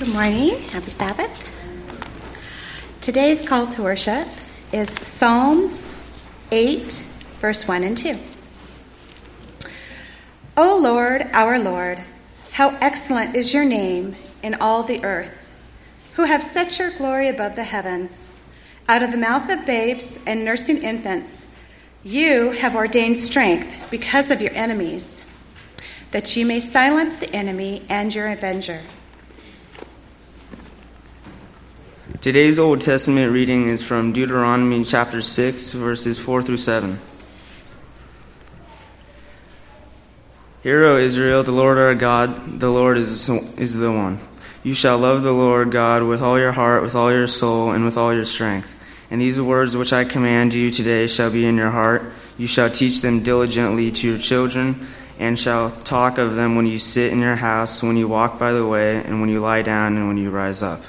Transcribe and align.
Good 0.00 0.14
morning. 0.14 0.62
Happy 0.70 0.90
Sabbath. 0.90 1.30
Today's 3.02 3.46
call 3.46 3.66
to 3.72 3.82
worship 3.82 4.26
is 4.72 4.88
Psalms 4.88 5.90
8, 6.50 7.04
verse 7.38 7.68
1 7.68 7.84
and 7.84 7.98
2. 7.98 8.18
O 10.56 10.80
Lord, 10.82 11.28
our 11.34 11.58
Lord, 11.58 12.02
how 12.52 12.70
excellent 12.80 13.36
is 13.36 13.52
your 13.52 13.66
name 13.66 14.16
in 14.42 14.54
all 14.54 14.84
the 14.84 15.04
earth, 15.04 15.52
who 16.14 16.24
have 16.24 16.42
set 16.42 16.78
your 16.78 16.92
glory 16.92 17.28
above 17.28 17.54
the 17.54 17.64
heavens. 17.64 18.30
Out 18.88 19.02
of 19.02 19.10
the 19.10 19.18
mouth 19.18 19.50
of 19.50 19.66
babes 19.66 20.18
and 20.26 20.46
nursing 20.46 20.82
infants, 20.82 21.44
you 22.02 22.52
have 22.52 22.74
ordained 22.74 23.18
strength 23.18 23.90
because 23.90 24.30
of 24.30 24.40
your 24.40 24.54
enemies, 24.54 25.22
that 26.12 26.36
you 26.36 26.46
may 26.46 26.58
silence 26.58 27.18
the 27.18 27.30
enemy 27.34 27.84
and 27.90 28.14
your 28.14 28.28
avenger. 28.28 28.80
Today's 32.20 32.58
Old 32.58 32.82
Testament 32.82 33.32
reading 33.32 33.68
is 33.68 33.82
from 33.82 34.12
Deuteronomy 34.12 34.84
chapter 34.84 35.22
6, 35.22 35.72
verses 35.72 36.18
4 36.18 36.42
through 36.42 36.58
7. 36.58 37.00
Hear, 40.62 40.84
O 40.84 40.98
Israel, 40.98 41.42
the 41.42 41.52
Lord 41.52 41.78
our 41.78 41.94
God, 41.94 42.60
the 42.60 42.68
Lord 42.68 42.98
is, 42.98 43.30
is 43.56 43.72
the 43.72 43.90
one. 43.90 44.18
You 44.62 44.74
shall 44.74 44.98
love 44.98 45.22
the 45.22 45.32
Lord 45.32 45.70
God 45.70 46.02
with 46.02 46.20
all 46.20 46.38
your 46.38 46.52
heart, 46.52 46.82
with 46.82 46.94
all 46.94 47.10
your 47.10 47.26
soul, 47.26 47.70
and 47.70 47.86
with 47.86 47.96
all 47.96 48.12
your 48.12 48.26
strength. 48.26 48.78
And 49.10 49.18
these 49.18 49.40
words 49.40 49.74
which 49.74 49.94
I 49.94 50.04
command 50.04 50.52
you 50.52 50.70
today 50.70 51.06
shall 51.06 51.30
be 51.30 51.46
in 51.46 51.56
your 51.56 51.70
heart. 51.70 52.12
You 52.36 52.46
shall 52.46 52.68
teach 52.68 53.00
them 53.00 53.22
diligently 53.22 53.92
to 53.92 54.06
your 54.06 54.18
children, 54.18 54.86
and 55.18 55.38
shall 55.38 55.70
talk 55.70 56.18
of 56.18 56.36
them 56.36 56.54
when 56.54 56.66
you 56.66 56.78
sit 56.78 57.14
in 57.14 57.20
your 57.20 57.36
house, 57.36 57.82
when 57.82 57.96
you 57.96 58.08
walk 58.08 58.38
by 58.38 58.52
the 58.52 58.66
way, 58.66 58.96
and 58.96 59.22
when 59.22 59.30
you 59.30 59.40
lie 59.40 59.62
down, 59.62 59.96
and 59.96 60.06
when 60.06 60.18
you 60.18 60.28
rise 60.28 60.62
up. 60.62 60.82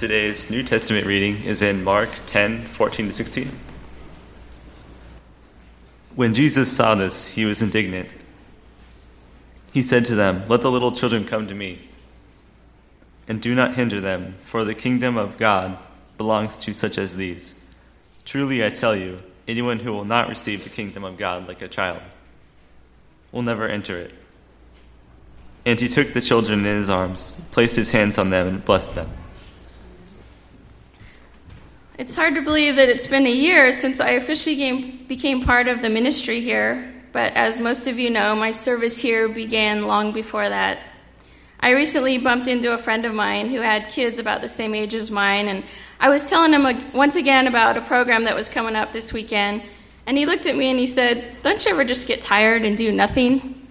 Today's 0.00 0.50
New 0.50 0.62
Testament 0.62 1.04
reading 1.04 1.44
is 1.44 1.60
in 1.60 1.84
Mark 1.84 2.08
10 2.24 2.64
14 2.68 3.08
to 3.08 3.12
16. 3.12 3.50
When 6.14 6.32
Jesus 6.32 6.74
saw 6.74 6.94
this, 6.94 7.26
he 7.26 7.44
was 7.44 7.60
indignant. 7.60 8.08
He 9.74 9.82
said 9.82 10.06
to 10.06 10.14
them, 10.14 10.46
Let 10.48 10.62
the 10.62 10.70
little 10.70 10.92
children 10.92 11.26
come 11.26 11.46
to 11.48 11.54
me, 11.54 11.86
and 13.28 13.42
do 13.42 13.54
not 13.54 13.74
hinder 13.74 14.00
them, 14.00 14.36
for 14.40 14.64
the 14.64 14.74
kingdom 14.74 15.18
of 15.18 15.36
God 15.36 15.76
belongs 16.16 16.56
to 16.56 16.72
such 16.72 16.96
as 16.96 17.16
these. 17.16 17.62
Truly 18.24 18.64
I 18.64 18.70
tell 18.70 18.96
you, 18.96 19.22
anyone 19.46 19.80
who 19.80 19.92
will 19.92 20.06
not 20.06 20.30
receive 20.30 20.64
the 20.64 20.70
kingdom 20.70 21.04
of 21.04 21.18
God 21.18 21.46
like 21.46 21.60
a 21.60 21.68
child 21.68 22.00
will 23.32 23.42
never 23.42 23.68
enter 23.68 23.98
it. 23.98 24.14
And 25.66 25.78
he 25.78 25.88
took 25.88 26.14
the 26.14 26.22
children 26.22 26.60
in 26.60 26.76
his 26.78 26.88
arms, 26.88 27.38
placed 27.50 27.76
his 27.76 27.90
hands 27.90 28.16
on 28.16 28.30
them, 28.30 28.48
and 28.48 28.64
blessed 28.64 28.94
them. 28.94 29.10
It's 32.10 32.16
hard 32.16 32.34
to 32.34 32.42
believe 32.42 32.74
that 32.74 32.88
it's 32.88 33.06
been 33.06 33.24
a 33.24 33.30
year 33.30 33.70
since 33.70 34.00
I 34.00 34.10
officially 34.10 34.56
came, 34.56 35.04
became 35.06 35.44
part 35.44 35.68
of 35.68 35.80
the 35.80 35.88
ministry 35.88 36.40
here, 36.40 36.92
but 37.12 37.32
as 37.34 37.60
most 37.60 37.86
of 37.86 38.00
you 38.00 38.10
know, 38.10 38.34
my 38.34 38.50
service 38.50 38.98
here 38.98 39.28
began 39.28 39.86
long 39.86 40.10
before 40.10 40.48
that. 40.48 40.80
I 41.60 41.70
recently 41.70 42.18
bumped 42.18 42.48
into 42.48 42.74
a 42.74 42.78
friend 42.78 43.04
of 43.04 43.14
mine 43.14 43.48
who 43.48 43.60
had 43.60 43.90
kids 43.90 44.18
about 44.18 44.40
the 44.42 44.48
same 44.48 44.74
age 44.74 44.92
as 44.92 45.08
mine, 45.08 45.46
and 45.46 45.62
I 46.00 46.08
was 46.08 46.28
telling 46.28 46.52
him 46.52 46.66
once 46.92 47.14
again 47.14 47.46
about 47.46 47.76
a 47.76 47.80
program 47.80 48.24
that 48.24 48.34
was 48.34 48.48
coming 48.48 48.74
up 48.74 48.92
this 48.92 49.12
weekend, 49.12 49.62
and 50.04 50.18
he 50.18 50.26
looked 50.26 50.46
at 50.46 50.56
me 50.56 50.68
and 50.68 50.80
he 50.80 50.88
said, 50.88 51.36
Don't 51.44 51.64
you 51.64 51.70
ever 51.70 51.84
just 51.84 52.08
get 52.08 52.20
tired 52.20 52.64
and 52.64 52.76
do 52.76 52.90
nothing? 52.90 53.68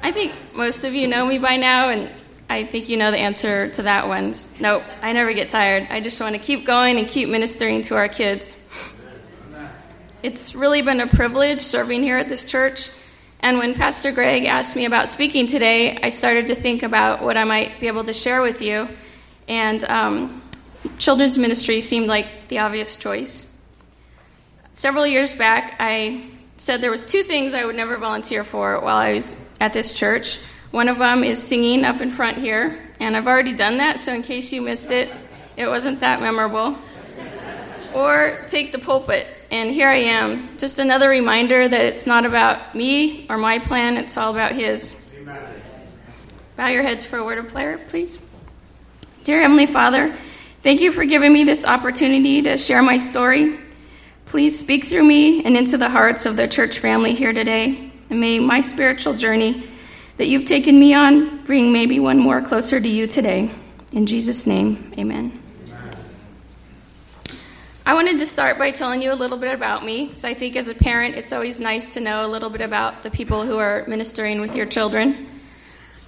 I 0.00 0.12
think 0.12 0.32
most 0.54 0.84
of 0.84 0.94
you 0.94 1.08
know 1.08 1.26
me 1.26 1.38
by 1.38 1.56
now, 1.56 1.88
and 1.88 2.08
I 2.50 2.64
think 2.64 2.88
you 2.88 2.96
know 2.96 3.10
the 3.10 3.18
answer 3.18 3.70
to 3.72 3.82
that 3.82 4.08
one. 4.08 4.34
Nope, 4.58 4.82
I 5.02 5.12
never 5.12 5.32
get 5.34 5.50
tired. 5.50 5.86
I 5.90 6.00
just 6.00 6.20
want 6.20 6.34
to 6.34 6.40
keep 6.40 6.64
going 6.64 6.98
and 6.98 7.06
keep 7.06 7.28
ministering 7.28 7.82
to 7.82 7.96
our 7.96 8.08
kids. 8.08 8.56
It's 10.22 10.54
really 10.54 10.82
been 10.82 11.00
a 11.00 11.06
privilege 11.06 11.60
serving 11.60 12.02
here 12.02 12.16
at 12.16 12.28
this 12.28 12.44
church. 12.44 12.90
And 13.40 13.58
when 13.58 13.74
Pastor 13.74 14.10
Greg 14.10 14.46
asked 14.46 14.74
me 14.74 14.86
about 14.86 15.08
speaking 15.08 15.46
today, 15.46 15.96
I 16.02 16.08
started 16.08 16.48
to 16.48 16.54
think 16.54 16.82
about 16.82 17.22
what 17.22 17.36
I 17.36 17.44
might 17.44 17.78
be 17.80 17.86
able 17.86 18.04
to 18.04 18.14
share 18.14 18.42
with 18.42 18.60
you. 18.62 18.88
And 19.46 19.84
um, 19.84 20.42
children's 20.98 21.38
ministry 21.38 21.80
seemed 21.80 22.06
like 22.06 22.26
the 22.48 22.58
obvious 22.58 22.96
choice. 22.96 23.44
Several 24.72 25.06
years 25.06 25.34
back, 25.34 25.76
I 25.78 26.30
said 26.56 26.80
there 26.80 26.90
was 26.90 27.06
two 27.06 27.22
things 27.22 27.54
I 27.54 27.64
would 27.64 27.76
never 27.76 27.96
volunteer 27.96 28.42
for 28.42 28.80
while 28.80 28.96
I 28.96 29.12
was 29.12 29.52
at 29.60 29.72
this 29.72 29.92
church. 29.92 30.40
One 30.70 30.88
of 30.88 30.98
them 30.98 31.24
is 31.24 31.42
singing 31.42 31.84
up 31.84 32.02
in 32.02 32.10
front 32.10 32.36
here, 32.36 32.78
and 33.00 33.16
I've 33.16 33.26
already 33.26 33.54
done 33.54 33.78
that, 33.78 34.00
so 34.00 34.12
in 34.12 34.22
case 34.22 34.52
you 34.52 34.60
missed 34.60 34.90
it, 34.90 35.10
it 35.56 35.66
wasn't 35.66 36.00
that 36.00 36.20
memorable. 36.20 36.76
Or 37.94 38.38
take 38.48 38.72
the 38.72 38.78
pulpit, 38.78 39.26
and 39.50 39.70
here 39.70 39.88
I 39.88 39.96
am. 39.96 40.58
Just 40.58 40.78
another 40.78 41.08
reminder 41.08 41.66
that 41.66 41.86
it's 41.86 42.06
not 42.06 42.26
about 42.26 42.74
me 42.74 43.26
or 43.30 43.38
my 43.38 43.58
plan, 43.58 43.96
it's 43.96 44.18
all 44.18 44.30
about 44.30 44.52
His. 44.52 44.94
Amen. 45.18 45.42
Bow 46.56 46.68
your 46.68 46.82
heads 46.82 47.06
for 47.06 47.16
a 47.16 47.24
word 47.24 47.38
of 47.38 47.48
prayer, 47.48 47.78
please. 47.78 48.22
Dear 49.24 49.40
Heavenly 49.40 49.66
Father, 49.66 50.14
thank 50.62 50.82
you 50.82 50.92
for 50.92 51.06
giving 51.06 51.32
me 51.32 51.44
this 51.44 51.64
opportunity 51.64 52.42
to 52.42 52.58
share 52.58 52.82
my 52.82 52.98
story. 52.98 53.58
Please 54.26 54.58
speak 54.58 54.84
through 54.84 55.04
me 55.04 55.42
and 55.44 55.56
into 55.56 55.78
the 55.78 55.88
hearts 55.88 56.26
of 56.26 56.36
the 56.36 56.46
church 56.46 56.78
family 56.78 57.14
here 57.14 57.32
today, 57.32 57.90
and 58.10 58.20
may 58.20 58.38
my 58.38 58.60
spiritual 58.60 59.14
journey 59.14 59.66
that 60.18 60.26
you've 60.26 60.44
taken 60.44 60.78
me 60.78 60.92
on 60.94 61.44
bring 61.44 61.72
maybe 61.72 61.98
one 61.98 62.18
more 62.18 62.42
closer 62.42 62.78
to 62.78 62.88
you 62.88 63.06
today. 63.06 63.50
In 63.92 64.04
Jesus' 64.04 64.46
name, 64.46 64.92
amen. 64.98 65.42
I 67.86 67.94
wanted 67.94 68.18
to 68.18 68.26
start 68.26 68.58
by 68.58 68.70
telling 68.70 69.00
you 69.00 69.12
a 69.12 69.14
little 69.14 69.38
bit 69.38 69.54
about 69.54 69.82
me. 69.82 70.12
So 70.12 70.28
I 70.28 70.34
think 70.34 70.56
as 70.56 70.68
a 70.68 70.74
parent, 70.74 71.14
it's 71.14 71.32
always 71.32 71.58
nice 71.58 71.94
to 71.94 72.00
know 72.00 72.26
a 72.26 72.28
little 72.28 72.50
bit 72.50 72.60
about 72.60 73.02
the 73.02 73.10
people 73.10 73.46
who 73.46 73.56
are 73.56 73.84
ministering 73.88 74.42
with 74.42 74.54
your 74.54 74.66
children. 74.66 75.26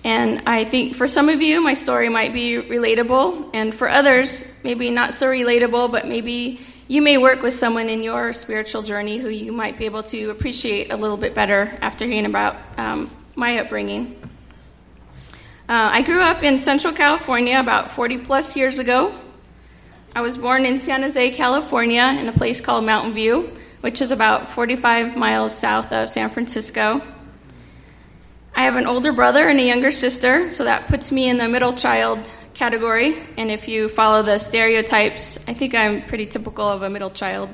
And 0.04 0.42
I 0.46 0.64
think 0.64 0.94
for 0.94 1.08
some 1.08 1.30
of 1.30 1.40
you, 1.40 1.62
my 1.62 1.72
story 1.72 2.10
might 2.10 2.34
be 2.34 2.56
relatable, 2.56 3.50
and 3.54 3.74
for 3.74 3.88
others, 3.88 4.52
maybe 4.62 4.90
not 4.90 5.14
so 5.14 5.28
relatable, 5.28 5.90
but 5.90 6.06
maybe 6.06 6.60
you 6.88 7.00
may 7.00 7.16
work 7.16 7.42
with 7.42 7.54
someone 7.54 7.88
in 7.88 8.02
your 8.02 8.32
spiritual 8.32 8.82
journey 8.82 9.18
who 9.18 9.28
you 9.28 9.52
might 9.52 9.78
be 9.78 9.86
able 9.86 10.02
to 10.02 10.30
appreciate 10.30 10.92
a 10.92 10.96
little 10.96 11.16
bit 11.16 11.34
better 11.34 11.78
after 11.80 12.04
hearing 12.04 12.26
about 12.26 12.56
um, 12.76 13.10
my 13.36 13.58
upbringing. 13.58 14.20
Uh, 15.68 15.88
I 15.92 16.02
grew 16.02 16.20
up 16.20 16.42
in 16.42 16.58
Central 16.58 16.92
California 16.92 17.60
about 17.60 17.92
40 17.92 18.18
plus 18.18 18.56
years 18.56 18.78
ago. 18.78 19.12
I 20.14 20.20
was 20.20 20.36
born 20.36 20.66
in 20.66 20.78
San 20.78 21.02
Jose, 21.02 21.30
California, 21.30 22.02
in 22.18 22.28
a 22.28 22.32
place 22.32 22.60
called 22.60 22.84
Mountain 22.84 23.14
View, 23.14 23.56
which 23.80 24.00
is 24.00 24.10
about 24.10 24.50
45 24.50 25.16
miles 25.16 25.56
south 25.56 25.92
of 25.92 26.10
San 26.10 26.28
Francisco. 26.28 27.00
I 28.54 28.64
have 28.64 28.74
an 28.74 28.86
older 28.86 29.12
brother 29.12 29.46
and 29.46 29.60
a 29.60 29.62
younger 29.62 29.92
sister, 29.92 30.50
so 30.50 30.64
that 30.64 30.88
puts 30.88 31.12
me 31.12 31.28
in 31.28 31.38
the 31.38 31.48
middle 31.48 31.74
child 31.74 32.28
category. 32.54 33.16
And 33.38 33.50
if 33.50 33.68
you 33.68 33.88
follow 33.88 34.22
the 34.24 34.38
stereotypes, 34.38 35.48
I 35.48 35.54
think 35.54 35.74
I'm 35.74 36.02
pretty 36.02 36.26
typical 36.26 36.68
of 36.68 36.82
a 36.82 36.90
middle 36.90 37.10
child. 37.10 37.48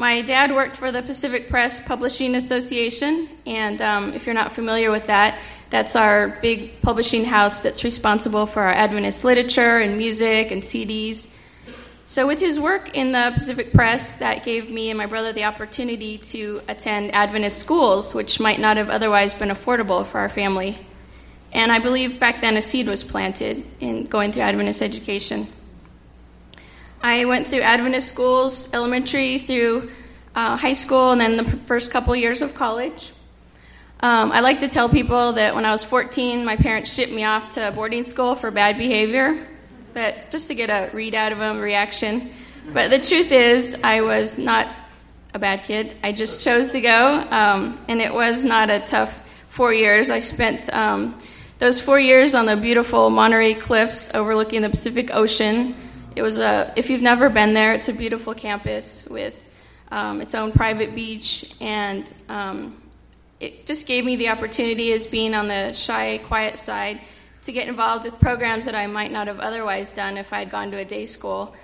My 0.00 0.22
dad 0.22 0.54
worked 0.54 0.78
for 0.78 0.90
the 0.90 1.02
Pacific 1.02 1.50
Press 1.50 1.78
Publishing 1.78 2.34
Association, 2.34 3.28
and 3.44 3.82
um, 3.82 4.14
if 4.14 4.24
you're 4.24 4.34
not 4.34 4.50
familiar 4.50 4.90
with 4.90 5.08
that, 5.08 5.38
that's 5.68 5.94
our 5.94 6.38
big 6.40 6.80
publishing 6.80 7.22
house 7.26 7.58
that's 7.58 7.84
responsible 7.84 8.46
for 8.46 8.62
our 8.62 8.72
Adventist 8.72 9.24
literature 9.24 9.76
and 9.76 9.98
music 9.98 10.52
and 10.52 10.62
CDs. 10.62 11.28
So, 12.06 12.26
with 12.26 12.38
his 12.38 12.58
work 12.58 12.96
in 12.96 13.12
the 13.12 13.30
Pacific 13.34 13.74
Press, 13.74 14.14
that 14.14 14.42
gave 14.42 14.70
me 14.70 14.88
and 14.88 14.96
my 14.96 15.04
brother 15.04 15.34
the 15.34 15.44
opportunity 15.44 16.16
to 16.32 16.62
attend 16.66 17.14
Adventist 17.14 17.58
schools, 17.58 18.14
which 18.14 18.40
might 18.40 18.58
not 18.58 18.78
have 18.78 18.88
otherwise 18.88 19.34
been 19.34 19.50
affordable 19.50 20.06
for 20.06 20.18
our 20.18 20.30
family. 20.30 20.78
And 21.52 21.70
I 21.70 21.78
believe 21.78 22.18
back 22.18 22.40
then 22.40 22.56
a 22.56 22.62
seed 22.62 22.88
was 22.88 23.04
planted 23.04 23.66
in 23.80 24.06
going 24.06 24.32
through 24.32 24.44
Adventist 24.44 24.80
education. 24.80 25.46
I 27.02 27.24
went 27.24 27.46
through 27.46 27.62
Adventist 27.62 28.08
schools, 28.08 28.68
elementary 28.74 29.38
through 29.38 29.90
uh, 30.34 30.56
high 30.56 30.74
school, 30.74 31.12
and 31.12 31.20
then 31.20 31.38
the 31.38 31.44
first 31.44 31.90
couple 31.90 32.14
years 32.14 32.42
of 32.42 32.54
college. 32.54 33.10
Um, 34.00 34.32
I 34.32 34.40
like 34.40 34.60
to 34.60 34.68
tell 34.68 34.88
people 34.88 35.32
that 35.32 35.54
when 35.54 35.64
I 35.64 35.72
was 35.72 35.82
14, 35.82 36.44
my 36.44 36.56
parents 36.56 36.92
shipped 36.92 37.12
me 37.12 37.24
off 37.24 37.50
to 37.52 37.72
boarding 37.74 38.04
school 38.04 38.34
for 38.34 38.50
bad 38.50 38.76
behavior, 38.76 39.46
but 39.94 40.30
just 40.30 40.48
to 40.48 40.54
get 40.54 40.68
a 40.68 40.94
read 40.94 41.14
out 41.14 41.32
of 41.32 41.38
them, 41.38 41.58
reaction. 41.58 42.32
But 42.72 42.90
the 42.90 42.98
truth 42.98 43.32
is, 43.32 43.76
I 43.82 44.02
was 44.02 44.38
not 44.38 44.68
a 45.32 45.38
bad 45.38 45.64
kid. 45.64 45.96
I 46.02 46.12
just 46.12 46.42
chose 46.42 46.68
to 46.68 46.82
go, 46.82 47.26
um, 47.30 47.80
and 47.88 48.00
it 48.02 48.12
was 48.12 48.44
not 48.44 48.68
a 48.68 48.80
tough 48.80 49.26
four 49.48 49.72
years. 49.72 50.10
I 50.10 50.20
spent 50.20 50.72
um, 50.74 51.18
those 51.58 51.80
four 51.80 51.98
years 51.98 52.34
on 52.34 52.44
the 52.44 52.56
beautiful 52.56 53.08
Monterey 53.08 53.54
Cliffs 53.54 54.14
overlooking 54.14 54.60
the 54.60 54.70
Pacific 54.70 55.14
Ocean 55.14 55.74
it 56.16 56.22
was 56.22 56.38
a, 56.38 56.72
if 56.76 56.90
you've 56.90 57.02
never 57.02 57.28
been 57.28 57.54
there, 57.54 57.72
it's 57.74 57.88
a 57.88 57.92
beautiful 57.92 58.34
campus 58.34 59.06
with 59.08 59.34
um, 59.90 60.20
its 60.20 60.34
own 60.34 60.52
private 60.52 60.94
beach 60.94 61.54
and 61.60 62.12
um, 62.28 62.80
it 63.40 63.64
just 63.66 63.86
gave 63.86 64.04
me 64.04 64.16
the 64.16 64.28
opportunity 64.28 64.92
as 64.92 65.06
being 65.06 65.34
on 65.34 65.48
the 65.48 65.72
shy, 65.72 66.18
quiet 66.18 66.58
side 66.58 67.00
to 67.42 67.52
get 67.52 67.68
involved 67.68 68.04
with 68.04 68.18
programs 68.20 68.66
that 68.66 68.74
I 68.74 68.86
might 68.86 69.10
not 69.10 69.26
have 69.26 69.40
otherwise 69.40 69.90
done 69.90 70.18
if 70.18 70.32
I 70.32 70.40
had 70.40 70.50
gone 70.50 70.70
to 70.72 70.76
a 70.76 70.84
day 70.84 71.06
school. 71.06 71.54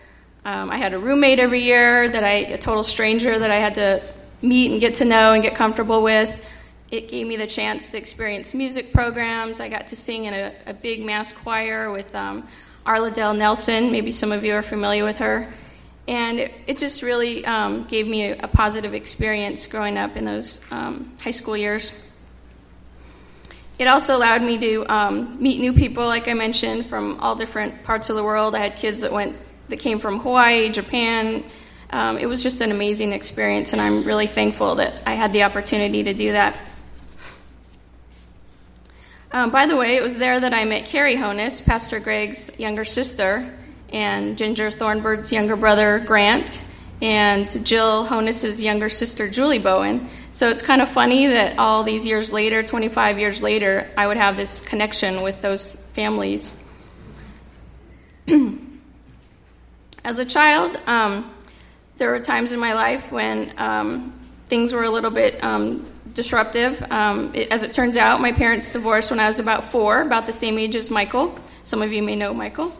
Um, 0.44 0.70
I 0.70 0.78
had 0.78 0.94
a 0.94 0.98
roommate 0.98 1.38
every 1.38 1.60
year 1.62 2.08
that 2.08 2.24
I, 2.24 2.34
a 2.52 2.58
total 2.58 2.82
stranger 2.82 3.38
that 3.38 3.50
I 3.50 3.56
had 3.56 3.74
to 3.74 4.02
meet 4.42 4.70
and 4.70 4.80
get 4.80 4.94
to 4.94 5.04
know 5.04 5.34
and 5.34 5.42
get 5.42 5.54
comfortable 5.54 6.02
with. 6.02 6.44
It 6.90 7.08
gave 7.08 7.26
me 7.26 7.36
the 7.36 7.46
chance 7.46 7.90
to 7.90 7.98
experience 7.98 8.54
music 8.54 8.92
programs. 8.92 9.60
I 9.60 9.68
got 9.68 9.88
to 9.88 9.96
sing 9.96 10.24
in 10.24 10.34
a, 10.34 10.54
a 10.66 10.72
big 10.72 11.04
mass 11.04 11.32
choir 11.32 11.90
with 11.90 12.14
um, 12.14 12.46
Arla 12.86 13.10
Dell 13.10 13.34
Nelson. 13.34 13.90
Maybe 13.90 14.12
some 14.12 14.32
of 14.32 14.44
you 14.44 14.54
are 14.54 14.62
familiar 14.62 15.04
with 15.04 15.18
her. 15.18 15.52
And 16.08 16.38
it, 16.38 16.52
it 16.68 16.78
just 16.78 17.02
really 17.02 17.44
um, 17.44 17.84
gave 17.84 18.06
me 18.06 18.30
a, 18.30 18.38
a, 18.44 18.48
positive 18.48 18.94
experience 18.94 19.66
growing 19.66 19.98
up 19.98 20.16
in 20.16 20.24
those 20.24 20.60
um, 20.70 21.12
high 21.20 21.32
school 21.32 21.56
years. 21.56 21.92
It 23.78 23.88
also 23.88 24.16
allowed 24.16 24.40
me 24.42 24.56
to 24.58 24.86
um, 24.86 25.42
meet 25.42 25.60
new 25.60 25.72
people, 25.72 26.06
like 26.06 26.28
I 26.28 26.34
mentioned, 26.34 26.86
from 26.86 27.18
all 27.18 27.34
different 27.34 27.82
parts 27.82 28.08
of 28.08 28.14
the 28.14 28.22
world. 28.22 28.54
I 28.54 28.60
had 28.60 28.76
kids 28.76 29.00
that 29.00 29.12
went 29.12 29.36
that 29.68 29.78
came 29.78 29.98
from 29.98 30.20
Hawaii, 30.20 30.70
Japan. 30.70 31.44
Um, 31.90 32.18
it 32.18 32.26
was 32.26 32.42
just 32.42 32.60
an 32.60 32.70
amazing 32.70 33.12
experience, 33.12 33.72
and 33.72 33.82
I'm 33.82 34.04
really 34.04 34.28
thankful 34.28 34.76
that 34.76 35.02
I 35.06 35.14
had 35.14 35.32
the 35.32 35.42
opportunity 35.42 36.04
to 36.04 36.14
do 36.14 36.32
that. 36.32 36.56
Um, 39.36 39.50
by 39.50 39.66
the 39.66 39.76
way, 39.76 39.96
it 39.96 40.02
was 40.02 40.16
there 40.16 40.40
that 40.40 40.54
I 40.54 40.64
met 40.64 40.86
Carrie 40.86 41.14
Honus, 41.14 41.62
Pastor 41.62 42.00
Greg's 42.00 42.58
younger 42.58 42.86
sister, 42.86 43.54
and 43.92 44.38
Ginger 44.38 44.70
Thornbird's 44.70 45.30
younger 45.30 45.56
brother, 45.56 46.02
Grant, 46.06 46.62
and 47.02 47.46
Jill 47.62 48.06
Honus's 48.06 48.62
younger 48.62 48.88
sister, 48.88 49.28
Julie 49.28 49.58
Bowen. 49.58 50.08
So 50.32 50.48
it's 50.48 50.62
kind 50.62 50.80
of 50.80 50.88
funny 50.88 51.26
that 51.26 51.58
all 51.58 51.84
these 51.84 52.06
years 52.06 52.32
later, 52.32 52.62
25 52.62 53.18
years 53.18 53.42
later, 53.42 53.90
I 53.94 54.06
would 54.06 54.16
have 54.16 54.38
this 54.38 54.62
connection 54.62 55.20
with 55.20 55.42
those 55.42 55.76
families. 55.92 56.64
As 60.02 60.18
a 60.18 60.24
child, 60.24 60.80
um, 60.86 61.30
there 61.98 62.08
were 62.08 62.20
times 62.20 62.52
in 62.52 62.58
my 62.58 62.72
life 62.72 63.12
when 63.12 63.52
um, 63.58 64.18
things 64.48 64.72
were 64.72 64.84
a 64.84 64.90
little 64.90 65.10
bit 65.10 65.44
um, 65.44 65.84
disruptive. 66.16 66.82
Um, 66.90 67.32
it, 67.34 67.52
as 67.52 67.62
it 67.62 67.72
turns 67.72 67.96
out, 67.96 68.20
my 68.20 68.32
parents 68.32 68.72
divorced 68.72 69.10
when 69.10 69.20
I 69.20 69.28
was 69.28 69.38
about 69.38 69.70
four, 69.70 70.00
about 70.00 70.26
the 70.26 70.32
same 70.32 70.58
age 70.58 70.74
as 70.74 70.90
Michael. 70.90 71.38
Some 71.62 71.82
of 71.82 71.92
you 71.92 72.02
may 72.02 72.16
know 72.16 72.34
Michael. 72.34 72.74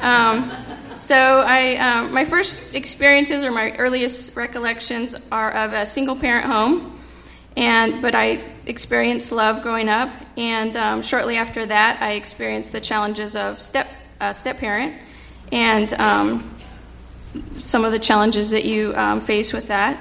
Um, 0.00 0.50
so, 0.96 1.16
I, 1.16 1.76
um, 1.76 2.12
my 2.14 2.24
first 2.24 2.74
experiences 2.74 3.44
or 3.44 3.50
my 3.50 3.72
earliest 3.76 4.34
recollections 4.36 5.14
are 5.30 5.50
of 5.50 5.72
a 5.74 5.84
single 5.84 6.16
parent 6.16 6.46
home, 6.46 6.98
and 7.56 8.00
but 8.00 8.14
I 8.14 8.44
experienced 8.66 9.32
love 9.32 9.62
growing 9.62 9.88
up, 9.88 10.10
and 10.36 10.74
um, 10.76 11.02
shortly 11.02 11.36
after 11.36 11.66
that, 11.66 12.00
I 12.00 12.12
experienced 12.12 12.72
the 12.72 12.80
challenges 12.80 13.36
of 13.36 13.60
step 13.60 13.88
uh, 14.20 14.32
step 14.32 14.58
parent, 14.58 14.94
and 15.50 15.92
um, 15.94 16.56
some 17.58 17.84
of 17.84 17.92
the 17.92 17.98
challenges 17.98 18.50
that 18.50 18.64
you 18.64 18.94
um, 18.94 19.20
face 19.20 19.52
with 19.52 19.68
that. 19.68 20.00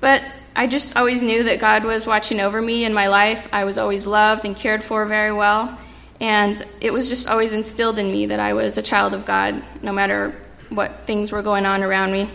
But 0.00 0.22
I 0.56 0.66
just 0.66 0.96
always 0.96 1.22
knew 1.22 1.44
that 1.44 1.60
God 1.60 1.84
was 1.84 2.06
watching 2.06 2.40
over 2.40 2.60
me 2.60 2.84
in 2.84 2.92
my 2.92 3.08
life. 3.08 3.48
I 3.52 3.64
was 3.64 3.78
always 3.78 4.06
loved 4.06 4.44
and 4.44 4.56
cared 4.56 4.82
for 4.82 5.06
very 5.06 5.32
well. 5.32 5.78
And 6.20 6.64
it 6.80 6.92
was 6.92 7.08
just 7.08 7.28
always 7.28 7.52
instilled 7.52 7.98
in 7.98 8.10
me 8.10 8.26
that 8.26 8.40
I 8.40 8.52
was 8.52 8.76
a 8.76 8.82
child 8.82 9.14
of 9.14 9.24
God, 9.24 9.62
no 9.82 9.92
matter 9.92 10.34
what 10.70 11.06
things 11.06 11.30
were 11.30 11.42
going 11.42 11.64
on 11.64 11.82
around 11.82 12.12
me. 12.12 12.30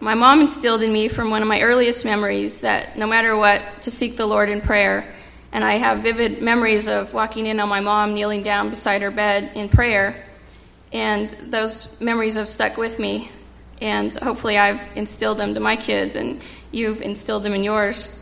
My 0.00 0.14
mom 0.14 0.40
instilled 0.40 0.82
in 0.82 0.92
me 0.92 1.08
from 1.08 1.30
one 1.30 1.40
of 1.40 1.48
my 1.48 1.62
earliest 1.62 2.04
memories 2.04 2.58
that 2.60 2.98
no 2.98 3.06
matter 3.06 3.36
what, 3.36 3.62
to 3.82 3.90
seek 3.90 4.16
the 4.16 4.26
Lord 4.26 4.50
in 4.50 4.60
prayer. 4.60 5.14
And 5.52 5.62
I 5.62 5.74
have 5.74 6.02
vivid 6.02 6.42
memories 6.42 6.88
of 6.88 7.14
walking 7.14 7.46
in 7.46 7.60
on 7.60 7.68
my 7.68 7.80
mom 7.80 8.12
kneeling 8.12 8.42
down 8.42 8.70
beside 8.70 9.02
her 9.02 9.12
bed 9.12 9.52
in 9.54 9.68
prayer. 9.68 10.16
And 10.92 11.30
those 11.30 11.98
memories 12.00 12.34
have 12.34 12.48
stuck 12.48 12.76
with 12.76 12.98
me 12.98 13.30
and 13.80 14.12
hopefully 14.14 14.58
I've 14.58 14.80
instilled 14.96 15.38
them 15.38 15.54
to 15.54 15.60
my 15.60 15.76
kids, 15.76 16.16
and 16.16 16.42
you've 16.70 17.02
instilled 17.02 17.42
them 17.42 17.54
in 17.54 17.64
yours. 17.64 18.18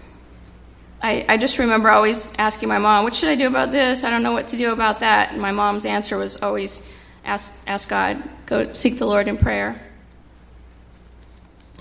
I, 1.02 1.25
I 1.28 1.37
just 1.37 1.58
remember 1.58 1.90
always 1.90 2.32
asking 2.38 2.69
my 2.69 2.78
mom, 2.78 3.04
What 3.04 3.14
should 3.14 3.28
I 3.28 3.34
do 3.34 3.49
about 3.49 3.72
this? 3.72 4.04
I 4.04 4.10
don't 4.10 4.22
know 4.22 4.32
what 4.32 4.49
to 4.49 4.56
do 4.56 4.72
about 4.72 5.00
that. 5.00 5.32
And 5.32 5.40
my 5.40 5.50
mom's 5.50 5.84
answer 5.84 6.16
was 6.16 6.40
always, 6.43 6.88
Ask, 7.25 7.56
ask 7.66 7.88
God, 7.88 8.22
go 8.46 8.72
seek 8.72 8.99
the 8.99 9.06
Lord 9.06 9.28
in 9.28 9.37
prayer. 9.37 9.81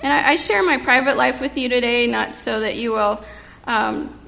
And 0.03 0.12
I, 0.12 0.31
I 0.31 0.35
share 0.35 0.63
my 0.63 0.77
private 0.77 1.17
life 1.17 1.39
with 1.39 1.57
you 1.57 1.69
today, 1.69 2.07
not 2.07 2.35
so 2.35 2.59
that 2.62 2.75
you 2.75 2.91
will 2.91 3.24
um, 3.65 4.19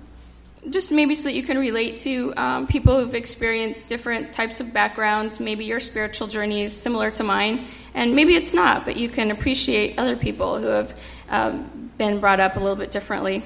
just 0.69 0.91
maybe 0.91 1.15
so 1.15 1.23
that 1.23 1.33
you 1.33 1.43
can 1.43 1.57
relate 1.57 1.97
to 1.97 2.33
um, 2.37 2.67
people 2.67 2.99
who've 2.99 3.15
experienced 3.15 3.89
different 3.89 4.33
types 4.33 4.59
of 4.59 4.71
backgrounds. 4.71 5.39
Maybe 5.39 5.65
your 5.65 5.79
spiritual 5.79 6.27
journey 6.27 6.61
is 6.61 6.75
similar 6.75 7.11
to 7.11 7.23
mine, 7.23 7.65
and 7.95 8.15
maybe 8.15 8.35
it's 8.35 8.53
not, 8.53 8.85
but 8.85 8.97
you 8.97 9.09
can 9.09 9.31
appreciate 9.31 9.97
other 9.97 10.15
people 10.15 10.59
who 10.59 10.67
have 10.67 10.99
um, 11.29 11.91
been 11.97 12.19
brought 12.19 12.39
up 12.39 12.55
a 12.55 12.59
little 12.59 12.75
bit 12.75 12.91
differently. 12.91 13.43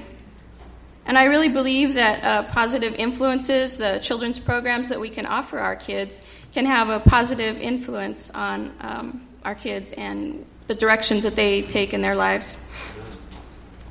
And 1.06 1.16
I 1.16 1.24
really 1.24 1.48
believe 1.48 1.94
that 1.94 2.22
uh, 2.22 2.42
positive 2.50 2.94
influences, 2.94 3.76
the 3.76 3.98
children's 4.02 4.38
programs 4.38 4.90
that 4.90 5.00
we 5.00 5.08
can 5.08 5.24
offer 5.24 5.58
our 5.58 5.76
kids, 5.76 6.20
can 6.52 6.66
have 6.66 6.88
a 6.90 7.00
positive 7.00 7.56
influence 7.56 8.30
on 8.30 8.74
um, 8.80 9.26
our 9.44 9.54
kids 9.54 9.92
and 9.92 10.44
the 10.66 10.74
directions 10.74 11.22
that 11.22 11.34
they 11.34 11.62
take 11.62 11.94
in 11.94 12.02
their 12.02 12.14
lives. 12.14 12.58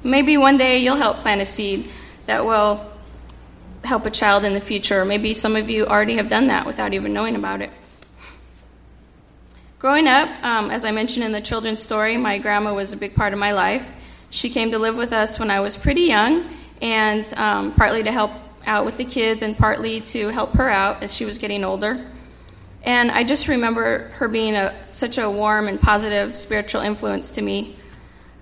Maybe 0.03 0.37
one 0.37 0.57
day 0.57 0.77
you'll 0.79 0.95
help 0.95 1.17
plant 1.17 1.41
a 1.41 1.45
seed 1.45 1.89
that 2.27 2.45
will 2.45 2.85
help 3.83 4.05
a 4.05 4.11
child 4.11 4.45
in 4.45 4.53
the 4.53 4.61
future. 4.61 5.03
Maybe 5.03 5.33
some 5.33 5.55
of 5.55 5.69
you 5.69 5.87
already 5.87 6.15
have 6.17 6.29
done 6.29 6.47
that 6.47 6.65
without 6.65 6.93
even 6.93 7.13
knowing 7.13 7.35
about 7.35 7.61
it. 7.61 7.71
Growing 9.79 10.07
up, 10.07 10.27
um, 10.43 10.71
as 10.71 10.85
I 10.85 10.91
mentioned 10.91 11.23
in 11.23 11.31
the 11.31 11.39
children's 11.39 11.79
story, 11.79 12.17
my 12.17 12.39
grandma 12.39 12.73
was 12.73 12.93
a 12.93 12.97
big 12.97 13.13
part 13.13 13.31
of 13.31 13.37
my 13.37 13.51
life. 13.51 13.87
She 14.31 14.49
came 14.49 14.71
to 14.71 14.79
live 14.79 14.97
with 14.97 15.13
us 15.13 15.37
when 15.37 15.51
I 15.51 15.59
was 15.59 15.77
pretty 15.77 16.01
young, 16.01 16.49
and 16.81 17.31
um, 17.35 17.71
partly 17.73 18.01
to 18.01 18.11
help 18.11 18.31
out 18.65 18.85
with 18.85 18.97
the 18.97 19.05
kids, 19.05 19.43
and 19.43 19.55
partly 19.55 20.01
to 20.01 20.29
help 20.29 20.53
her 20.53 20.67
out 20.67 21.03
as 21.03 21.13
she 21.13 21.25
was 21.25 21.37
getting 21.37 21.63
older. 21.63 22.03
And 22.81 23.11
I 23.11 23.23
just 23.23 23.47
remember 23.47 24.07
her 24.15 24.27
being 24.27 24.55
a, 24.55 24.73
such 24.93 25.19
a 25.19 25.29
warm 25.29 25.67
and 25.67 25.79
positive 25.79 26.35
spiritual 26.35 26.81
influence 26.81 27.33
to 27.33 27.43
me. 27.43 27.75